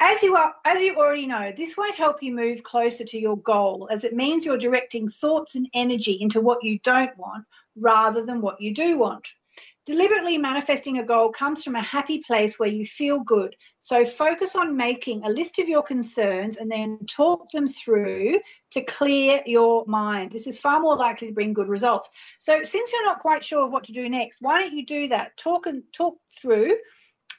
[0.00, 3.36] As you are as you already know this won't help you move closer to your
[3.36, 7.44] goal as it means you're directing thoughts and energy into what you don't want
[7.76, 9.28] rather than what you do want
[9.88, 13.56] Deliberately manifesting a goal comes from a happy place where you feel good.
[13.80, 18.34] So focus on making a list of your concerns and then talk them through
[18.72, 20.30] to clear your mind.
[20.30, 22.10] This is far more likely to bring good results.
[22.38, 25.08] So since you're not quite sure of what to do next, why don't you do
[25.08, 25.38] that?
[25.38, 26.76] Talk and talk through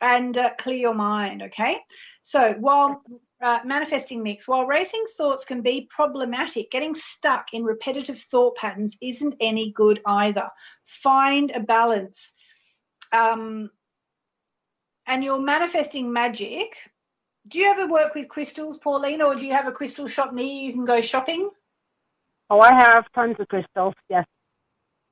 [0.02, 1.78] and uh, clear your mind, okay?
[2.24, 3.04] So while
[3.44, 8.98] uh, manifesting mix, while racing thoughts can be problematic, getting stuck in repetitive thought patterns
[9.04, 10.50] isn't any good either.
[10.86, 12.34] Find a balance
[13.12, 13.70] um,
[15.08, 16.76] and you're manifesting magic.
[17.48, 20.46] Do you ever work with crystals, Pauline, or do you have a crystal shop near
[20.46, 20.68] you?
[20.68, 21.50] You can go shopping.
[22.50, 23.94] Oh, I have tons of crystals.
[24.10, 24.26] Yes.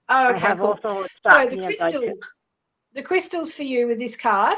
[0.10, 0.80] Oh, okay, cool.
[0.84, 2.14] so the crystal,
[2.94, 4.56] the crystals for you with this card.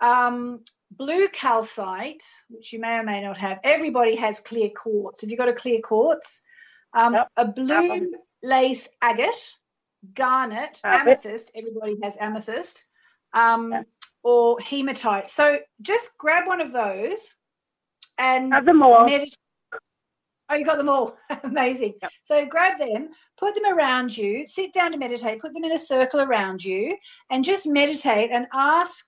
[0.00, 3.60] Um, blue calcite, which you may or may not have.
[3.64, 5.20] Everybody has clear quartz.
[5.20, 6.42] Have you got a clear quartz?
[6.94, 7.28] Um, yep.
[7.36, 9.56] A blue lace agate,
[10.14, 11.52] garnet, amethyst.
[11.54, 12.84] Everybody has amethyst,
[13.32, 13.82] um, yeah.
[14.22, 15.28] or hematite.
[15.28, 17.36] So just grab one of those
[18.18, 19.08] and have them all.
[19.08, 19.34] Medit-
[20.48, 21.16] oh, you got them all.
[21.44, 21.94] Amazing.
[22.02, 22.10] Yep.
[22.22, 25.78] So grab them, put them around you, sit down to meditate, put them in a
[25.78, 26.96] circle around you,
[27.30, 29.06] and just meditate and ask.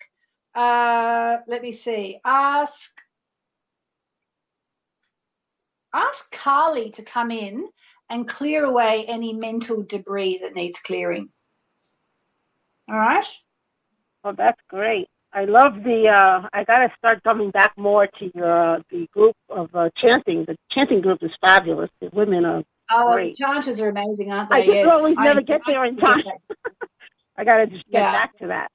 [0.54, 2.20] Uh, let me see.
[2.24, 2.90] Ask
[5.94, 7.68] ask Carly to come in
[8.14, 11.29] and clear away any mental debris that needs clearing.
[12.88, 13.27] All right?
[14.22, 15.09] Oh, that's great.
[15.33, 16.07] I love the.
[16.07, 20.44] Uh, I gotta start coming back more to your uh, the group of uh, chanting.
[20.46, 21.90] The chanting group is fabulous.
[22.00, 23.37] The women are oh, great.
[23.37, 24.57] chanters are amazing, aren't they?
[24.57, 24.92] I just yes.
[24.92, 26.22] always never I, get there in time.
[27.37, 28.12] I gotta just get yeah.
[28.12, 28.68] back to that.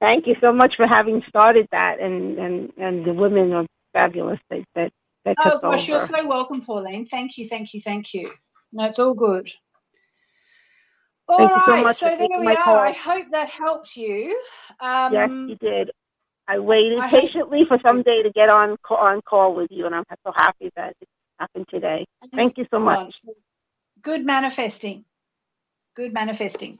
[0.00, 4.38] Thank you so much for having started that, and and and the women are fabulous.
[4.50, 4.92] They that
[5.24, 5.92] that oh gosh, over.
[5.92, 7.06] you're so welcome, Pauline.
[7.06, 8.32] Thank you, thank you, thank you.
[8.72, 9.48] No, it's all good.
[11.28, 12.62] All Thank right, so, so there we are.
[12.62, 12.76] Call.
[12.76, 14.38] I hope that helps you.
[14.80, 15.90] Um, yes, you did.
[16.48, 17.80] I waited I patiently hope...
[17.80, 20.94] for some day to get on on call with you, and I'm so happy that
[21.00, 21.08] it
[21.38, 22.06] happened today.
[22.34, 23.22] Thank you so much.
[24.02, 25.04] Good manifesting.
[25.94, 26.78] Good manifesting.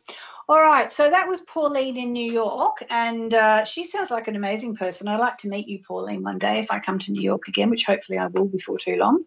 [0.48, 4.36] All right, so that was Pauline in New York, and uh, she sounds like an
[4.36, 5.06] amazing person.
[5.06, 7.70] I'd like to meet you, Pauline, one day if I come to New York again,
[7.70, 9.24] which hopefully I will before too long.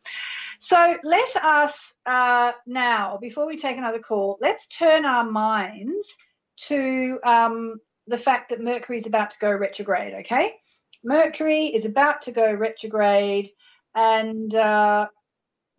[0.60, 6.15] So let us uh, now, before we take another call, let's turn our minds
[6.67, 10.54] to um, the fact that Mercury is about to go retrograde, okay?
[11.04, 13.50] Mercury is about to go retrograde,
[13.93, 15.08] and uh,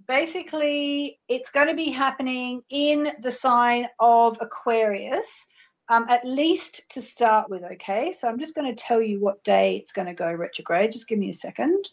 [0.07, 5.47] basically, it's going to be happening in the sign of Aquarius,
[5.88, 7.62] um, at least to start with.
[7.62, 10.92] Okay, so I'm just going to tell you what day it's going to go retrograde.
[10.92, 11.88] Just give me a second,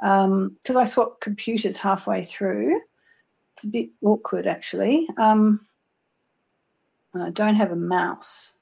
[0.00, 2.80] because um, I swapped computers halfway through.
[3.54, 5.08] It's a bit awkward, actually.
[5.16, 5.66] Um,
[7.14, 8.56] I don't have a mouse.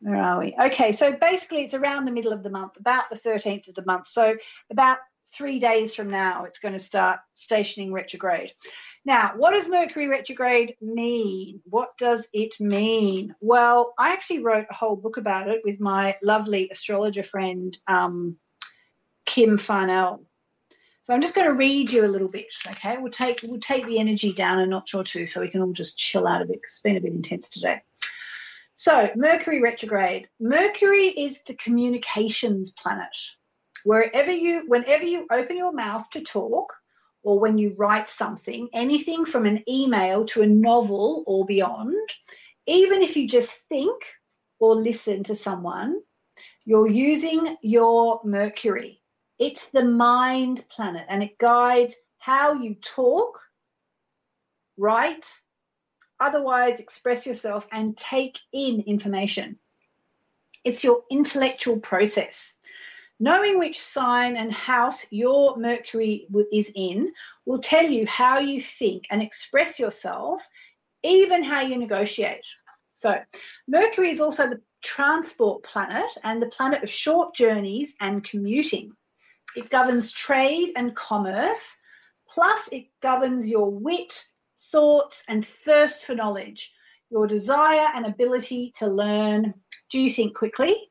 [0.00, 0.54] Where are we?
[0.58, 3.84] Okay, so basically, it's around the middle of the month, about the 13th of the
[3.84, 4.06] month.
[4.06, 4.36] So
[4.70, 8.52] about three days from now, it's going to start stationing retrograde.
[9.04, 11.60] Now, what does Mercury retrograde mean?
[11.64, 13.34] What does it mean?
[13.40, 18.36] Well, I actually wrote a whole book about it with my lovely astrologer friend, um,
[19.24, 20.24] Kim Farnell.
[21.02, 22.98] So I'm just going to read you a little bit, okay?
[22.98, 25.72] We'll take we'll take the energy down a notch or two so we can all
[25.72, 27.82] just chill out a bit because it's been a bit intense today.
[28.74, 30.28] So, Mercury retrograde.
[30.38, 33.16] Mercury is the communications planet
[33.84, 36.74] wherever you whenever you open your mouth to talk
[37.22, 41.94] or when you write something anything from an email to a novel or beyond
[42.66, 44.04] even if you just think
[44.58, 46.00] or listen to someone
[46.64, 49.00] you're using your mercury.
[49.38, 53.40] It's the mind planet and it guides how you talk
[54.76, 55.26] write
[56.20, 59.58] otherwise express yourself and take in information.
[60.64, 62.58] It's your intellectual process
[63.22, 67.12] Knowing which sign and house your Mercury is in
[67.44, 70.48] will tell you how you think and express yourself,
[71.02, 72.46] even how you negotiate.
[72.94, 73.20] So,
[73.68, 78.92] Mercury is also the transport planet and the planet of short journeys and commuting.
[79.54, 81.76] It governs trade and commerce,
[82.26, 84.24] plus, it governs your wit,
[84.72, 86.72] thoughts, and thirst for knowledge,
[87.10, 89.52] your desire and ability to learn.
[89.90, 90.89] Do you think quickly?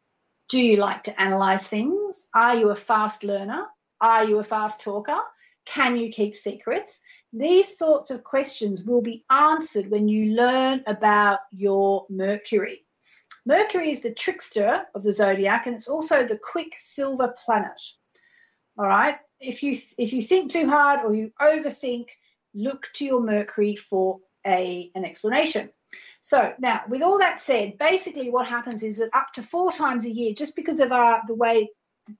[0.50, 2.28] Do you like to analyze things?
[2.34, 3.68] Are you a fast learner?
[4.02, 5.20] Are you a fast talker?
[5.66, 7.02] Can you keep secrets?
[7.32, 12.84] These sorts of questions will be answered when you learn about your Mercury.
[13.45, 17.80] Mercury is the trickster of the zodiac and it's also the quicksilver planet.
[18.76, 19.18] All right?
[19.39, 22.08] If you if you think too hard or you overthink,
[22.56, 25.70] look to your Mercury for a an explanation.
[26.22, 30.05] So now, with all that said, basically what happens is that up to four times
[30.05, 31.70] a year, just because of our the way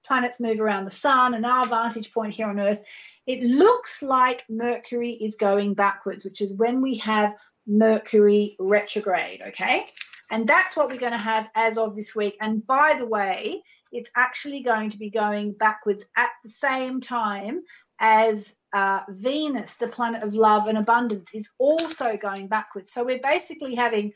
[0.06, 2.82] planets move around the sun and our vantage point here on Earth,
[3.26, 7.36] it looks like Mercury is going backwards, which is when we have
[7.68, 9.42] Mercury retrograde.
[9.50, 9.86] Okay,
[10.32, 12.38] and that's what we're going to have as of this week.
[12.40, 17.62] And by the way, it's actually going to be going backwards at the same time
[18.00, 22.92] as uh, Venus, the planet of love and abundance, is also going backwards.
[22.92, 24.14] So we're basically having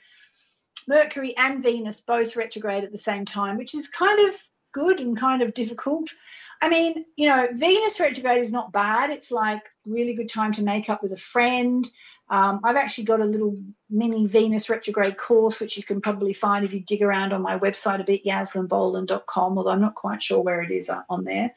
[0.87, 4.35] Mercury and Venus both retrograde at the same time, which is kind of
[4.73, 6.09] good and kind of difficult.
[6.61, 9.09] I mean, you know, Venus retrograde is not bad.
[9.09, 11.85] It's like really good time to make up with a friend.
[12.29, 13.57] Um, I've actually got a little
[13.89, 17.59] mini Venus retrograde course, which you can probably find if you dig around on my
[17.59, 21.51] website a bit, yasminboland.com, although I'm not quite sure where it is on there.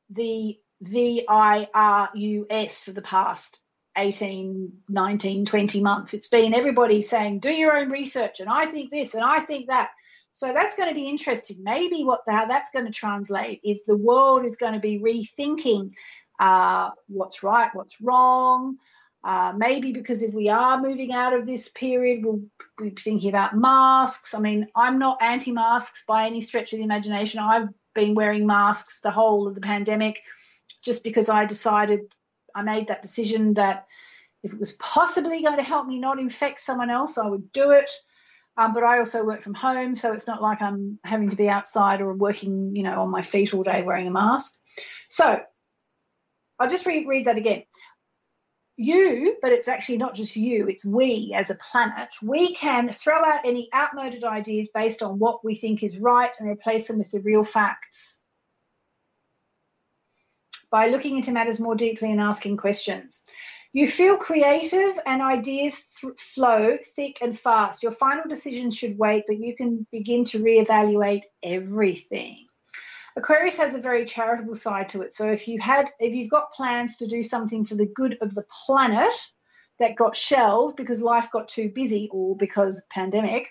[0.10, 3.60] the VIRUS for the past
[3.98, 6.14] 18, 19, 20 months.
[6.14, 9.68] It's been everybody saying, do your own research, and I think this, and I think
[9.68, 9.90] that.
[10.34, 11.58] So that's going to be interesting.
[11.64, 15.00] Maybe what the, how that's going to translate is the world is going to be
[15.00, 15.94] rethinking
[16.40, 18.78] uh, what's right, what's wrong.
[19.24, 22.44] Uh, maybe because if we are moving out of this period, we'll
[22.80, 24.34] be thinking about masks.
[24.34, 27.40] I mean, I'm not anti masks by any stretch of the imagination.
[27.40, 30.22] I've been wearing masks the whole of the pandemic
[30.84, 32.14] just because I decided
[32.58, 33.86] I made that decision that
[34.42, 37.70] if it was possibly going to help me not infect someone else, I would do
[37.72, 37.90] it.
[38.58, 41.48] Um, but I also work from home, so it's not like I'm having to be
[41.48, 44.52] outside or working, you know, on my feet all day wearing a mask.
[45.08, 45.40] So
[46.60, 47.64] I'll just read, read that again.
[48.76, 52.10] You, but it's actually not just you, it's we as a planet.
[52.24, 56.50] We can throw out any outmoded ideas based on what we think is right and
[56.50, 58.20] replace them with the real facts
[60.72, 63.26] by looking into matters more deeply and asking questions.
[63.74, 67.84] You feel creative and ideas th- flow thick and fast.
[67.84, 72.48] Your final decisions should wait, but you can begin to reevaluate everything.
[73.16, 75.14] Aquarius has a very charitable side to it.
[75.14, 78.34] So if you had if you've got plans to do something for the good of
[78.34, 79.12] the planet
[79.80, 83.48] that got shelved because life got too busy or because pandemic,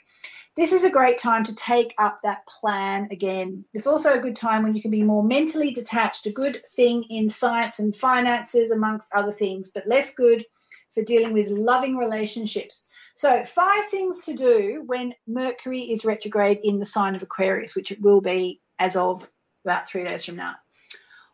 [0.57, 3.67] this is a great time to take up that plan again.
[3.75, 7.05] It's also a good time when you can be more mentally detached, a good thing
[7.11, 10.47] in science and finances, amongst other things, but less good
[10.93, 12.85] for dealing with loving relationships.
[13.15, 17.93] So, five things to do when Mercury is retrograde in the sign of Aquarius, which
[17.93, 19.29] it will be as of
[19.65, 20.55] about three days from now.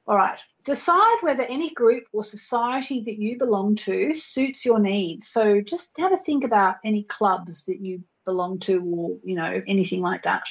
[0.06, 0.40] All right.
[0.64, 5.28] Decide whether any group or society that you belong to suits your needs.
[5.28, 9.62] So just have a think about any clubs that you belong to or you know
[9.66, 10.44] anything like that.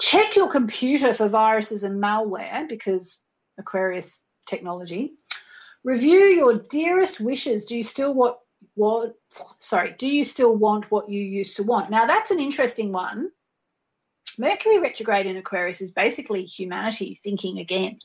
[0.00, 3.20] Check your computer for viruses and malware because
[3.58, 5.12] aquarius technology.
[5.84, 7.66] Review your dearest wishes.
[7.66, 8.36] Do you still want
[8.74, 9.14] what
[9.58, 11.90] sorry do you still want what you used to want?
[11.90, 13.30] Now that's an interesting one.
[14.38, 17.98] Mercury retrograde in aquarius is basically humanity thinking again.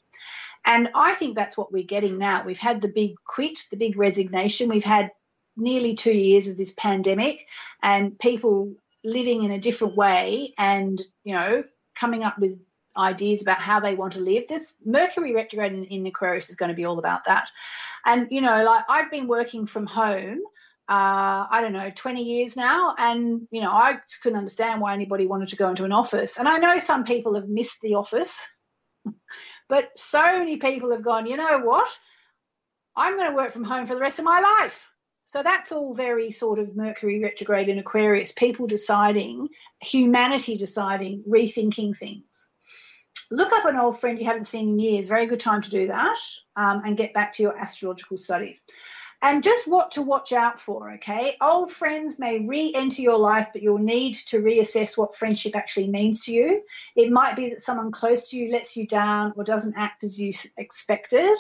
[0.65, 2.43] And i think that's what we're getting now.
[2.43, 4.69] We've had the big quit the big resignation.
[4.69, 5.11] We've had
[5.57, 7.47] nearly two years of this pandemic
[7.81, 11.63] and people living in a different way and, you know,
[11.95, 12.59] coming up with
[12.97, 14.47] ideas about how they want to live.
[14.47, 17.49] This Mercury retrograde in, in Aquarius is going to be all about that.
[18.05, 20.41] And, you know, like I've been working from home.
[20.87, 22.93] Uh, I don't know, 20 years now.
[22.95, 26.37] And, you know, I couldn't understand why anybody wanted to go into an office.
[26.37, 28.47] And I know some people have missed the office,
[29.67, 31.89] but so many people have gone, you know what?
[32.95, 34.87] I'm going to work from home for the rest of my life.
[35.36, 39.49] So that's all very sort of Mercury retrograde in Aquarius, people deciding,
[39.81, 42.47] humanity deciding, rethinking things.
[43.29, 45.88] Look up an old friend you haven't seen in years, very good time to do
[45.88, 46.17] that,
[46.55, 48.63] um, and get back to your astrological studies.
[49.21, 51.36] And just what to watch out for, okay?
[51.41, 55.89] Old friends may re enter your life, but you'll need to reassess what friendship actually
[55.89, 56.61] means to you.
[56.95, 60.17] It might be that someone close to you lets you down or doesn't act as
[60.17, 61.38] you expected.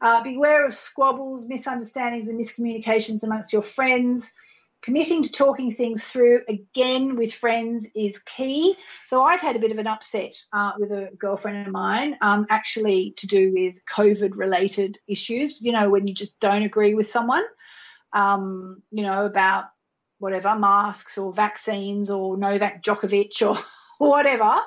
[0.00, 4.32] Uh, beware of squabbles, misunderstandings, and miscommunications amongst your friends.
[4.82, 8.76] Committing to talking things through again with friends is key.
[9.06, 12.46] So I've had a bit of an upset uh, with a girlfriend of mine, um,
[12.50, 15.62] actually to do with COVID related issues.
[15.62, 17.44] You know, when you just don't agree with someone,
[18.12, 19.66] um, you know, about
[20.18, 23.56] whatever masks or vaccines or Novak Djokovic or
[23.98, 24.60] whatever.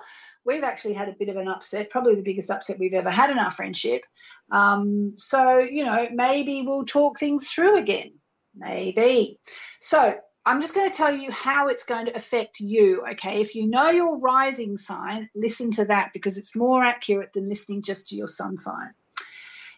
[0.48, 3.30] We've actually had a bit of an upset, probably the biggest upset we've ever had
[3.30, 4.04] in our friendship.
[4.50, 8.14] Um, so, you know, maybe we'll talk things through again.
[8.56, 9.39] Maybe.
[9.82, 13.04] So I'm just going to tell you how it's going to affect you.
[13.12, 13.41] Okay.
[13.41, 17.82] If you know your rising sign, listen to that because it's more accurate than listening
[17.82, 18.93] just to your sun sign.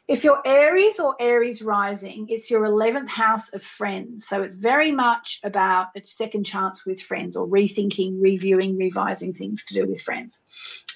[0.10, 4.26] If you're Aries or Aries rising, it's your 11th house of friends.
[4.28, 9.66] So it's very much about a second chance with friends or rethinking, reviewing, revising things
[9.66, 10.41] to do with friends.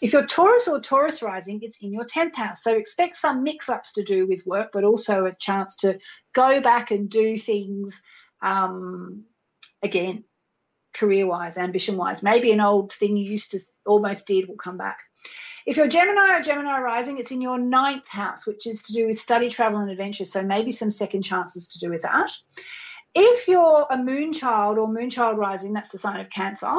[0.02, 2.64] If you're Taurus or Taurus rising, it's in your 10th house.
[2.64, 6.00] So expect some mix ups to do with work, but also a chance to
[6.34, 8.02] go back and do things
[8.42, 9.26] um,
[9.84, 10.24] again,
[10.92, 12.24] career wise, ambition wise.
[12.24, 14.98] Maybe an old thing you used to almost did will come back.
[15.66, 19.08] If you're Gemini or Gemini rising, it's in your ninth house, which is to do
[19.08, 20.26] with study, travel, and adventure.
[20.26, 22.32] So maybe some second chances to do with that.
[23.16, 26.76] If you're a moon child or moon child rising, that's the sign of Cancer.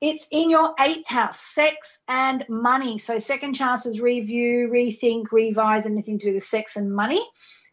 [0.00, 2.98] It's in your eighth house, sex and money.
[2.98, 7.20] So second chances, review, rethink, revise anything to do with sex and money.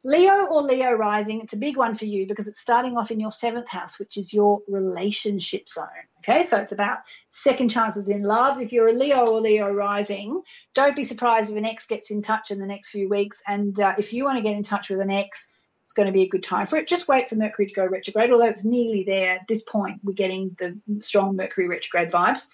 [0.04, 3.20] Leo or Leo rising, it's a big one for you because it's starting off in
[3.20, 5.88] your seventh house, which is your relationship zone.
[6.20, 7.00] Okay, so it's about
[7.30, 8.60] second chances in love.
[8.60, 10.42] If you're a Leo or Leo rising,
[10.74, 13.44] don't be surprised if an ex gets in touch in the next few weeks.
[13.48, 15.52] And uh, if you want to get in touch with an ex,
[15.84, 16.88] it's going to be a good time for it.
[16.88, 20.00] Just wait for Mercury to go retrograde, although it's nearly there at this point.
[20.04, 22.48] We're getting the strong Mercury retrograde vibes.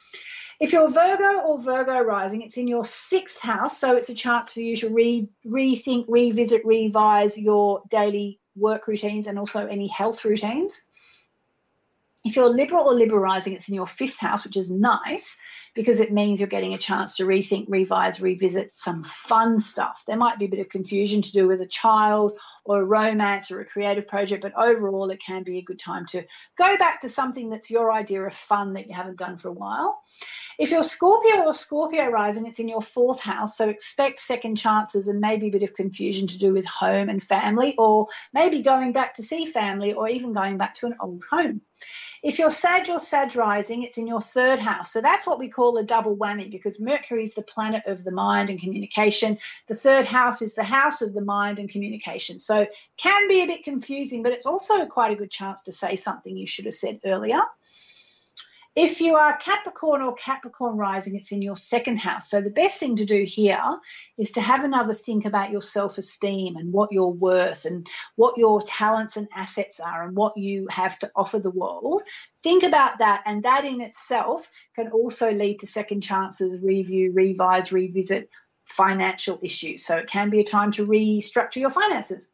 [0.60, 4.54] If you're Virgo or Virgo rising, it's in your sixth house, so it's a chance
[4.54, 10.26] for you to re- rethink, revisit, revise your daily work routines and also any health
[10.26, 10.82] routines.
[12.26, 15.38] If you're Libra or Libra rising, it's in your fifth house, which is nice
[15.78, 20.04] because it means you're getting a chance to rethink, revise, revisit some fun stuff.
[20.08, 22.34] There might be a bit of confusion to do with a child
[22.66, 26.08] or a romance or a creative project, but overall, it can be a good time
[26.08, 26.26] to
[26.58, 29.54] go back to something that's your idea of fun that you haven't done for a
[29.54, 30.02] while.
[30.58, 35.08] If you're Scorpio or Scorpio rising, it's in your fourth house, so expect second chances
[35.08, 38.94] and maybe a bit of confusion to do with home and family, or maybe going
[38.94, 41.62] back to see family, or even going back to an old home.
[42.24, 44.92] If you're Sag or Sag rising, it's in your third house.
[44.92, 48.12] So that's what we call a double whammy because Mercury is the planet of the
[48.12, 49.38] mind and communication.
[49.68, 52.40] The third house is the house of the mind and communication.
[52.40, 55.96] So can be a bit confusing, but it's also quite a good chance to say
[55.96, 57.42] something you should have said earlier.
[58.80, 62.30] If you are Capricorn or Capricorn rising, it's in your second house.
[62.30, 63.80] So the best thing to do here
[64.20, 68.38] is to have another think about your self esteem and what you're worth and what
[68.38, 72.04] your talents and assets are and what you have to offer the world.
[72.44, 77.72] Think about that, and that in itself can also lead to second chances, review, revise,
[77.72, 78.30] revisit
[78.66, 79.86] financial issues.
[79.86, 82.30] So it can be a time to restructure your finances.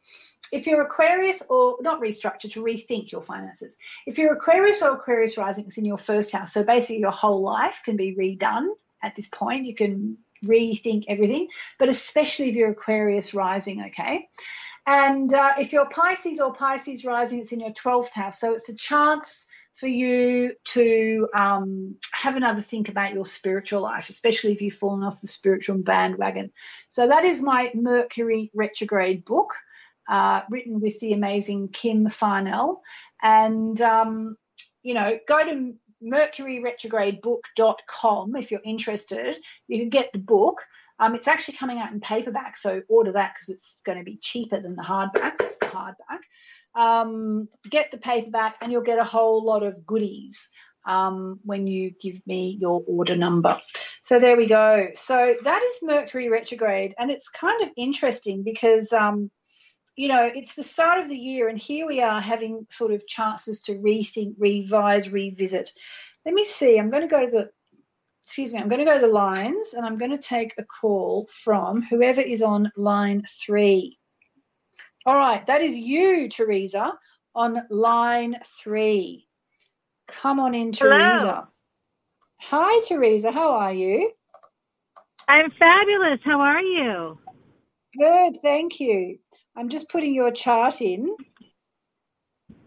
[0.52, 3.76] If you're Aquarius or not restructure, to rethink your finances.
[4.06, 6.52] If you're Aquarius or Aquarius rising, it's in your first house.
[6.52, 8.68] So basically, your whole life can be redone
[9.02, 9.66] at this point.
[9.66, 14.28] You can rethink everything, but especially if you're Aquarius rising, okay?
[14.86, 18.38] And uh, if you're Pisces or Pisces rising, it's in your 12th house.
[18.38, 24.08] So it's a chance for you to um, have another think about your spiritual life,
[24.08, 26.52] especially if you've fallen off the spiritual bandwagon.
[26.90, 29.54] So that is my Mercury retrograde book
[30.08, 32.82] uh, written with the amazing Kim Farnell.
[33.22, 34.36] And, um,
[34.82, 35.74] you know, go to
[36.04, 39.36] mercuryretrogradebook.com if you're interested.
[39.66, 40.60] You can get the book.
[40.98, 44.16] Um, it's actually coming out in paperback, so order that because it's going to be
[44.16, 45.34] cheaper than the hardback.
[45.40, 46.20] It's the hardback.
[46.74, 50.48] Um, get the paperback, and you'll get a whole lot of goodies
[50.86, 53.58] um, when you give me your order number.
[54.02, 54.90] So there we go.
[54.94, 59.32] So that is Mercury retrograde, and it's kind of interesting because um,
[59.96, 63.06] you know, it's the start of the year, and here we are having sort of
[63.06, 65.70] chances to rethink, revise, revisit.
[66.24, 66.78] Let me see.
[66.78, 67.50] I'm going to go to the,
[68.24, 70.64] excuse me, I'm going to go to the lines and I'm going to take a
[70.64, 73.98] call from whoever is on line three.
[75.06, 76.92] All right, that is you, Teresa,
[77.34, 79.26] on line three.
[80.08, 81.18] Come on in, Teresa.
[81.18, 81.42] Hello.
[82.40, 83.30] Hi, Teresa.
[83.30, 84.10] How are you?
[85.28, 86.20] I'm fabulous.
[86.24, 87.18] How are you?
[87.98, 89.18] Good, thank you.
[89.56, 91.16] I'm just putting your chart in.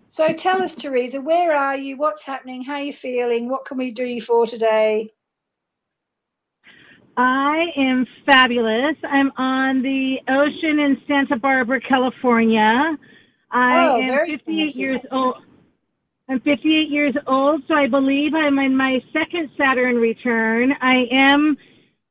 [0.10, 1.98] So tell us, Teresa, where are you?
[1.98, 2.64] What's happening?
[2.64, 3.50] How are you feeling?
[3.50, 5.10] What can we do you for today?
[7.18, 8.96] I am fabulous.
[9.04, 12.98] I'm on the ocean in Santa Barbara, California.
[13.52, 14.80] I Oh, am very 58 fancy.
[14.80, 15.36] years old.
[16.30, 20.74] I'm 58 years old, so I believe I'm in my second Saturn return.
[20.82, 21.58] I am.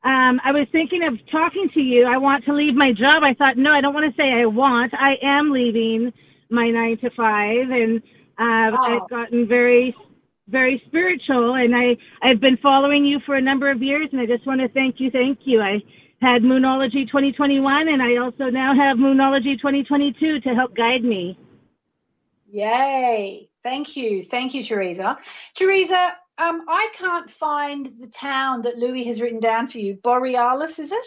[0.04, 2.06] Um, I was thinking of talking to you.
[2.06, 3.22] I want to leave my job.
[3.24, 4.92] I thought, no, I don't want to say I want.
[4.94, 6.12] I am leaving
[6.50, 8.02] my nine to five, and
[8.38, 9.00] uh, Oh.
[9.02, 9.94] I've gotten very,
[10.48, 11.54] very spiritual.
[11.54, 14.60] And I, I've been following you for a number of years, and I just want
[14.60, 15.60] to thank you, thank you.
[15.60, 15.80] I
[16.20, 21.38] had Moonology 2021, and I also now have Moonology 2022 to help guide me.
[22.50, 23.48] Yay.
[23.62, 24.22] Thank you.
[24.22, 25.18] Thank you, Teresa.
[25.54, 29.94] Teresa, um, I can't find the town that Louis has written down for you.
[29.94, 31.06] Borealis, is it?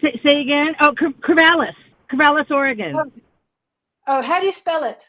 [0.00, 0.74] Say, say again.
[0.80, 1.74] Oh, Corvallis,
[2.10, 2.94] Corvallis, Oregon.
[2.96, 3.10] Oh.
[4.06, 5.06] Oh, how do you spell it?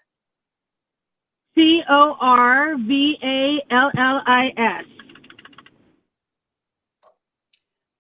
[1.56, 4.86] C O R V A L L I S.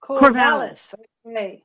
[0.03, 0.93] Corvallis.
[1.25, 1.63] Okay.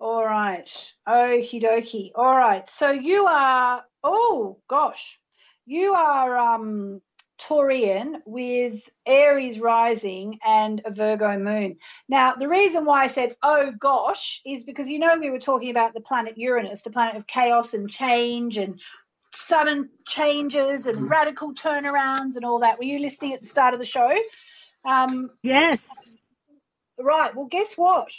[0.00, 0.92] All right.
[1.06, 2.10] Okie dokie.
[2.14, 2.68] All right.
[2.68, 5.20] So you are, oh gosh,
[5.66, 7.00] you are um,
[7.48, 11.76] Taurian with Aries rising and a Virgo moon.
[12.08, 15.70] Now, the reason why I said, oh gosh, is because you know we were talking
[15.70, 18.80] about the planet Uranus, the planet of chaos and change and
[19.34, 22.78] sudden changes and radical turnarounds and all that.
[22.78, 24.14] Were you listening at the start of the show?
[24.84, 25.78] Um, Yes.
[26.98, 27.34] Right.
[27.34, 28.12] Well, guess what?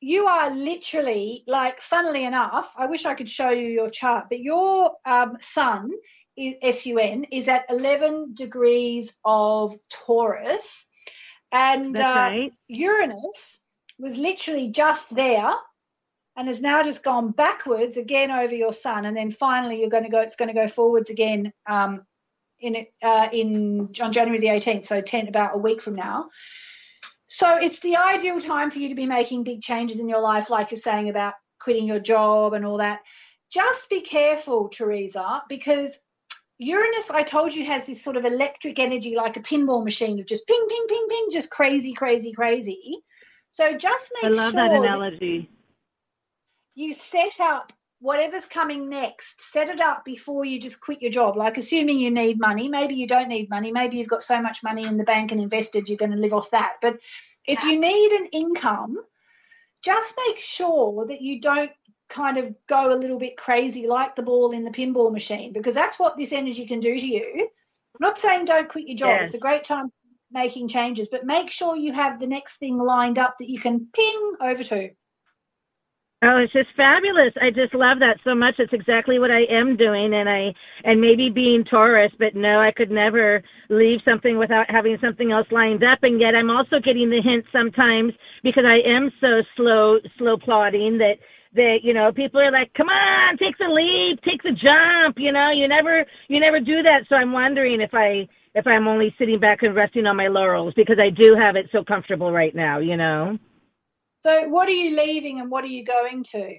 [0.00, 4.40] You are literally like, funnily enough, I wish I could show you your chart, but
[4.40, 5.98] your um, sun, is,
[6.36, 10.86] sun, is at 11 degrees of Taurus.
[11.52, 12.52] And uh, right.
[12.68, 13.60] Uranus
[13.98, 15.52] was literally just there
[16.36, 19.04] and has now just gone backwards again over your sun.
[19.04, 22.02] And then finally, you're going to go, it's going to go forwards again um,
[22.60, 26.30] in, uh, in on January the 18th, so 10, about a week from now.
[27.26, 30.50] So it's the ideal time for you to be making big changes in your life,
[30.50, 33.00] like you're saying about quitting your job and all that.
[33.52, 36.00] Just be careful, Teresa, because
[36.62, 40.26] Uranus, I told you, has this sort of electric energy like a pinball machine of
[40.26, 42.98] just ping, ping, ping, ping, just crazy, crazy, crazy.
[43.50, 45.48] So just I make love sure that that analogy.
[46.74, 51.34] you set up whatever's coming next, set it up before you just quit your job.
[51.36, 54.62] Like, assuming you need money, maybe you don't need money, maybe you've got so much
[54.62, 56.74] money in the bank and invested, you're going to live off that.
[56.82, 56.98] But
[57.46, 58.98] if you need an income,
[59.82, 61.70] just make sure that you don't
[62.10, 65.74] kind of go a little bit crazy like the ball in the pinball machine, because
[65.74, 67.48] that's what this energy can do to you.
[67.94, 69.90] I'm not saying don't quit your job, it's a great time
[70.30, 73.88] making changes, but make sure you have the next thing lined up that you can
[73.92, 74.90] ping over to.
[76.22, 77.32] Oh, it's just fabulous.
[77.40, 78.56] I just love that so much.
[78.58, 80.52] It's exactly what I am doing and I
[80.84, 85.46] and maybe being Taurus, but no, I could never leave something without having something else
[85.50, 89.98] lined up and yet I'm also getting the hint sometimes because I am so slow
[90.18, 91.16] slow plodding that
[91.54, 95.32] that you know people are like come on take the leap take the jump you
[95.32, 99.14] know you never you never do that so i'm wondering if i if i'm only
[99.18, 102.54] sitting back and resting on my laurels because i do have it so comfortable right
[102.54, 103.36] now you know
[104.22, 106.58] So, what are you leaving and what are you going to?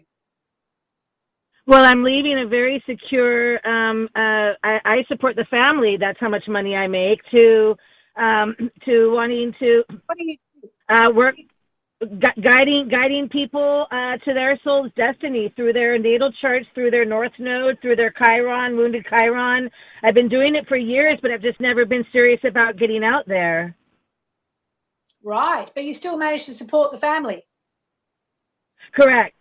[1.68, 3.66] Well, I'm leaving a very secure.
[3.68, 5.98] Um, uh, I, I support the family.
[6.00, 7.22] That's how much money I make.
[7.38, 7.76] To
[8.18, 10.38] um, to wanting to What are you?
[10.90, 11.36] uh, work
[12.02, 17.06] gu- guiding guiding people uh, to their soul's destiny through their natal charts, through their
[17.06, 19.70] north node, through their Chiron, wounded Chiron.
[20.04, 23.28] I've been doing it for years, but I've just never been serious about getting out
[23.28, 23.76] there.
[25.24, 27.44] Right, but you still manage to support the family.
[28.94, 29.36] Correct.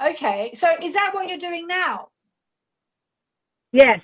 [0.00, 2.08] Okay, so is that what you're doing now?
[3.72, 4.00] Yes.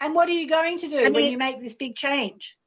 [0.00, 2.58] And what are you going to do I when you make this big change?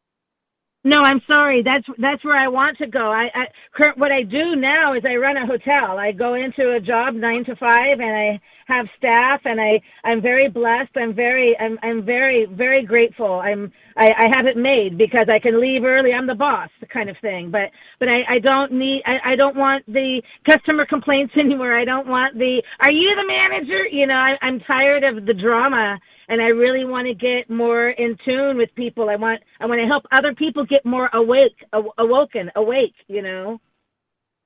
[0.88, 1.64] No, I'm sorry.
[1.66, 3.12] That's that's where I want to go.
[3.12, 6.00] I, I current what I do now is I run a hotel.
[6.00, 10.22] I go into a job nine to five, and I have staff, and I I'm
[10.22, 10.92] very blessed.
[10.96, 13.42] I'm very I'm I'm very very grateful.
[13.44, 16.14] I'm I, I have it made because I can leave early.
[16.14, 17.52] I'm the boss, kind of thing.
[17.52, 21.78] But but I I don't need I I don't want the customer complaints anymore.
[21.78, 23.86] I don't want the Are you the manager?
[23.92, 27.90] You know I, I'm tired of the drama and I really want to get more
[27.90, 29.10] in tune with people.
[29.10, 32.96] I want I want to help other people get more awake, aw- awoken, awake.
[33.08, 33.62] You know.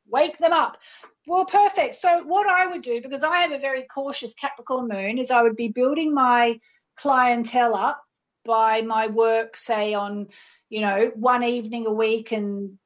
[0.08, 0.78] Wake them up.
[1.28, 1.96] Well, perfect.
[1.96, 5.42] So, what I would do, because I have a very cautious Capricorn moon, is I
[5.42, 6.60] would be building my
[6.98, 8.02] clientele up
[8.44, 10.28] by my work, say, on,
[10.70, 12.78] you know, one evening a week and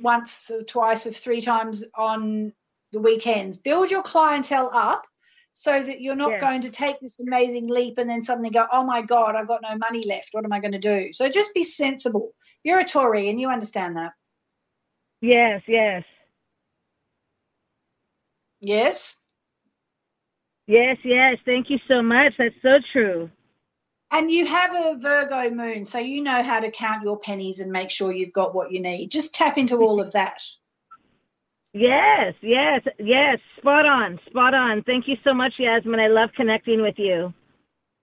[0.00, 2.52] once or twice or three times on
[2.92, 3.56] the weekends.
[3.56, 5.06] Build your clientele up
[5.52, 6.40] so that you're not Yeah.
[6.40, 9.62] going to take this amazing leap and then suddenly go, oh my God, I've got
[9.62, 10.28] no money left.
[10.32, 11.12] What am I going to do?
[11.12, 12.32] So just be sensible.
[12.62, 14.12] You're a Tory and you understand that.
[15.20, 16.04] Yes, yes.
[18.60, 19.14] Yes.
[20.66, 21.38] Yes, yes.
[21.44, 22.34] Thank you so much.
[22.38, 23.30] That's so true.
[24.12, 27.70] And you have a Virgo moon, so you know how to count your pennies and
[27.70, 29.10] make sure you've got what you need.
[29.10, 30.42] Just tap into all of that.
[31.72, 33.38] Yes, yes, yes.
[33.58, 34.82] Spot on, spot on.
[34.82, 36.00] Thank you so much, Yasmin.
[36.00, 37.32] I love connecting with you.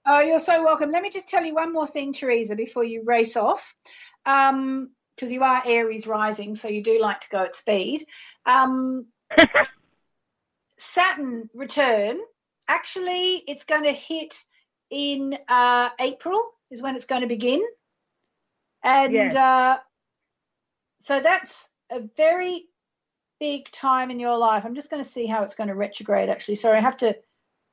[0.05, 0.89] Oh, you're so welcome.
[0.89, 3.75] Let me just tell you one more thing, Teresa, before you race off,
[4.23, 4.89] because um,
[5.21, 8.05] you are Aries rising, so you do like to go at speed.
[8.45, 9.07] Um,
[10.77, 12.19] Saturn return,
[12.69, 14.35] actually, it's going to hit
[14.89, 16.41] in uh, April,
[16.71, 17.61] is when it's going to begin.
[18.81, 19.35] And Yes.
[19.35, 19.77] uh,
[20.99, 22.63] so that's a very
[23.39, 24.65] big time in your life.
[24.65, 26.55] I'm just going to see how it's going to retrograde, actually.
[26.55, 27.15] Sorry, I have to.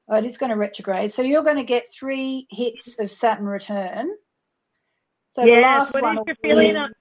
[0.09, 1.13] Oh, it is going to retrograde.
[1.13, 4.11] So you're going to get three hits of Saturn return.
[5.31, 6.93] So the last What one is your feeling on?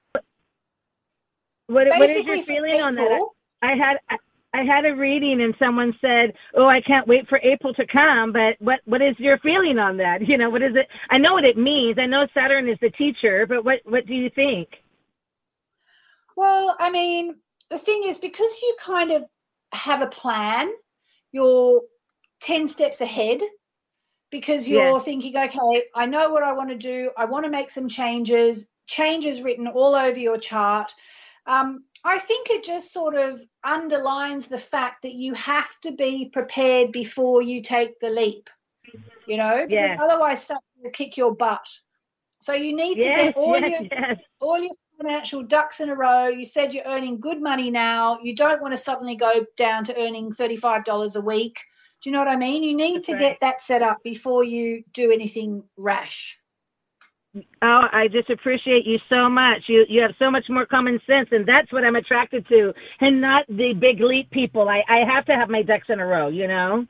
[1.68, 3.22] What, what is your feeling on that?
[3.61, 4.18] I had I,
[4.53, 8.32] I had a reading and someone said, "Oh, I can't wait for April to come."
[8.32, 10.28] But what what is your feeling on that?
[10.28, 10.88] You know, what is it?
[11.09, 11.97] I know what it means.
[11.99, 14.70] I know Saturn is the teacher, but what what do you think?
[16.36, 17.36] Well, I mean,
[17.74, 19.24] the thing is, because you kind of
[19.71, 20.69] have a plan,
[21.32, 21.82] you're
[22.41, 23.41] 10 steps ahead
[24.30, 24.99] because you're Yeah.
[24.99, 27.09] thinking, okay, I know what I want to do.
[27.17, 28.67] I want to make some changes.
[28.86, 30.91] Changes written all over your chart.
[31.47, 36.30] Um, I think it just sort of underlines the fact that you have to be
[36.32, 38.51] prepared before you take the leap,
[39.26, 39.97] you know, because Yeah.
[39.97, 41.65] otherwise something will kick your butt.
[42.39, 44.17] So you need to Yes, get all yes, your yes.
[44.39, 46.27] all your financial ducks in a row.
[46.27, 48.19] You said you're earning good money now.
[48.23, 51.59] You don't want to suddenly go down to earning $35 a week.
[52.01, 52.63] Do you know what I mean?
[52.63, 53.19] You need That's to right.
[53.19, 56.39] get that set up before you do anything rash.
[57.35, 57.41] Oh,
[57.91, 59.63] I just appreciate you so much.
[59.67, 63.21] You you have so much more common sense, and that's what I'm attracted to, and
[63.21, 64.69] not the big leap people.
[64.69, 66.85] I I have to have my ducks in a row, you know.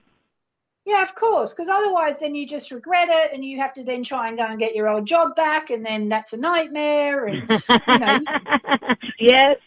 [0.85, 4.03] Yeah, of course, because otherwise then you just regret it and you have to then
[4.03, 7.49] try and go and get your old job back and then that's a nightmare and
[7.87, 8.19] you know
[9.19, 9.57] yes.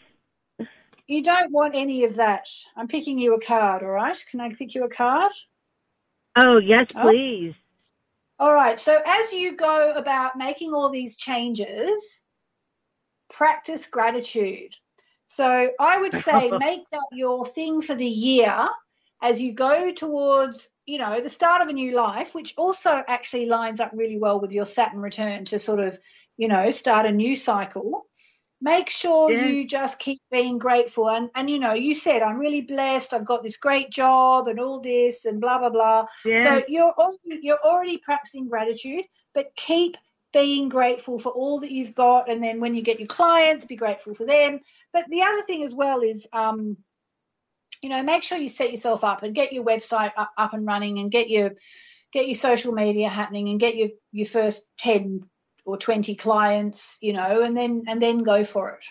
[1.07, 2.47] you don't want any of that.
[2.75, 4.17] I'm picking you a card, all right?
[4.29, 5.31] Can I pick you a card?
[6.35, 7.01] Oh yes, Oh.
[7.01, 7.55] please.
[8.39, 8.79] All right.
[8.79, 12.21] So as you go about making all these changes,
[13.31, 14.75] practice gratitude.
[15.25, 18.69] So I would say make that your thing for the year
[19.21, 23.47] as you go towards, you know, the start of a new life, which also actually
[23.47, 25.97] lines up really well with your Saturn return to sort of,
[26.37, 28.05] you know, start a new cycle.
[28.59, 29.49] Make sure Yeah.
[29.49, 31.09] you just keep being grateful.
[31.09, 33.13] And, and, you know, you said, I'm really blessed.
[33.13, 36.05] I've got this great job and all this and blah, blah, blah.
[36.25, 36.43] Yeah.
[36.43, 39.95] So you're already, you're already practicing gratitude, but keep
[40.33, 42.31] being grateful for all that you've got.
[42.31, 44.59] And then when you get your clients, be grateful for them.
[44.91, 46.77] But the other thing as well is, um,
[47.81, 50.65] you know, make sure you set yourself up and get your website up, up and
[50.65, 51.51] running and get your
[52.13, 55.23] get your social media happening and get your your first ten
[55.65, 58.85] or twenty clients, you know, and then and then go for it.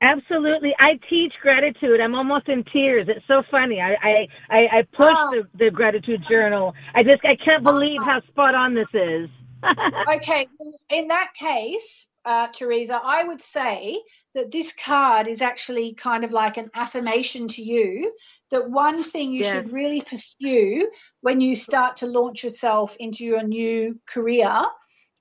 [0.00, 0.74] Absolutely.
[0.78, 2.00] I teach gratitude.
[2.00, 3.08] I'm almost in tears.
[3.08, 3.80] It's so funny.
[3.80, 5.30] I I I, I push Wow.
[5.30, 6.74] the, the gratitude journal.
[6.94, 9.28] I just I can't believe how spot on this is.
[10.16, 10.46] okay,
[10.90, 13.96] in that case, uh, Teresa, I would say
[14.38, 18.14] that this card is actually kind of like an affirmation to you
[18.52, 19.44] that one thing you Yes.
[19.44, 20.88] should really pursue
[21.22, 24.62] when you start to launch yourself into your new career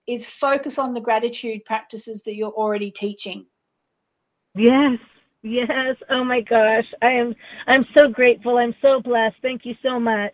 [0.07, 3.47] is focus on the gratitude practices that you're already teaching.
[4.55, 4.99] Yes.
[5.43, 5.97] Yes.
[6.09, 6.85] Oh my gosh.
[7.01, 7.35] I am
[7.67, 8.57] I'm so grateful.
[8.57, 9.37] I'm so blessed.
[9.41, 10.33] Thank you so much.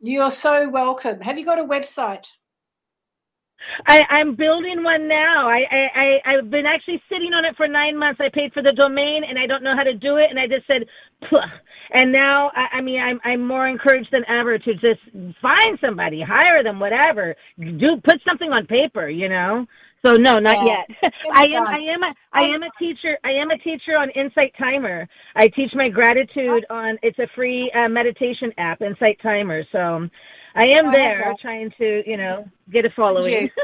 [0.00, 1.20] You're so welcome.
[1.22, 2.28] Have you got a website?
[3.86, 5.48] I, I'm building one now.
[5.48, 8.20] I, I, I, I've been actually sitting on it for nine months.
[8.20, 10.30] I paid for the domain and I don't know how to do it.
[10.30, 10.86] And I just said,
[11.28, 11.38] Puh.
[11.92, 15.00] and now, I, I mean, I'm, I'm more encouraged than ever to just
[15.40, 17.34] find somebody, hire them, whatever.
[17.58, 19.66] Do, put something on paper, you know?
[20.04, 20.84] So no, not Yeah.
[21.02, 21.12] yet.
[21.34, 21.66] I am.
[21.66, 23.18] I am, a, I am a teacher.
[23.24, 25.08] I am a teacher on Insight Timer.
[25.34, 29.64] I teach my gratitude on, it's a free uh, meditation app, Insight Timer.
[29.72, 30.08] So
[30.54, 33.50] I am I there trying to, you know, get a following.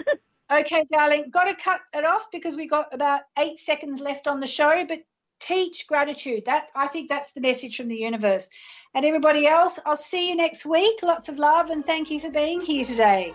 [0.53, 4.41] Okay, darling, got to cut it off because we got about eight seconds left on
[4.41, 4.85] the show.
[4.87, 5.01] But
[5.41, 6.45] teach gratitude.
[6.47, 8.49] That I think that's the message from the universe.
[8.95, 11.03] And everybody else, I'll see you next week.
[11.03, 13.35] Lots of love and thank you for being here today.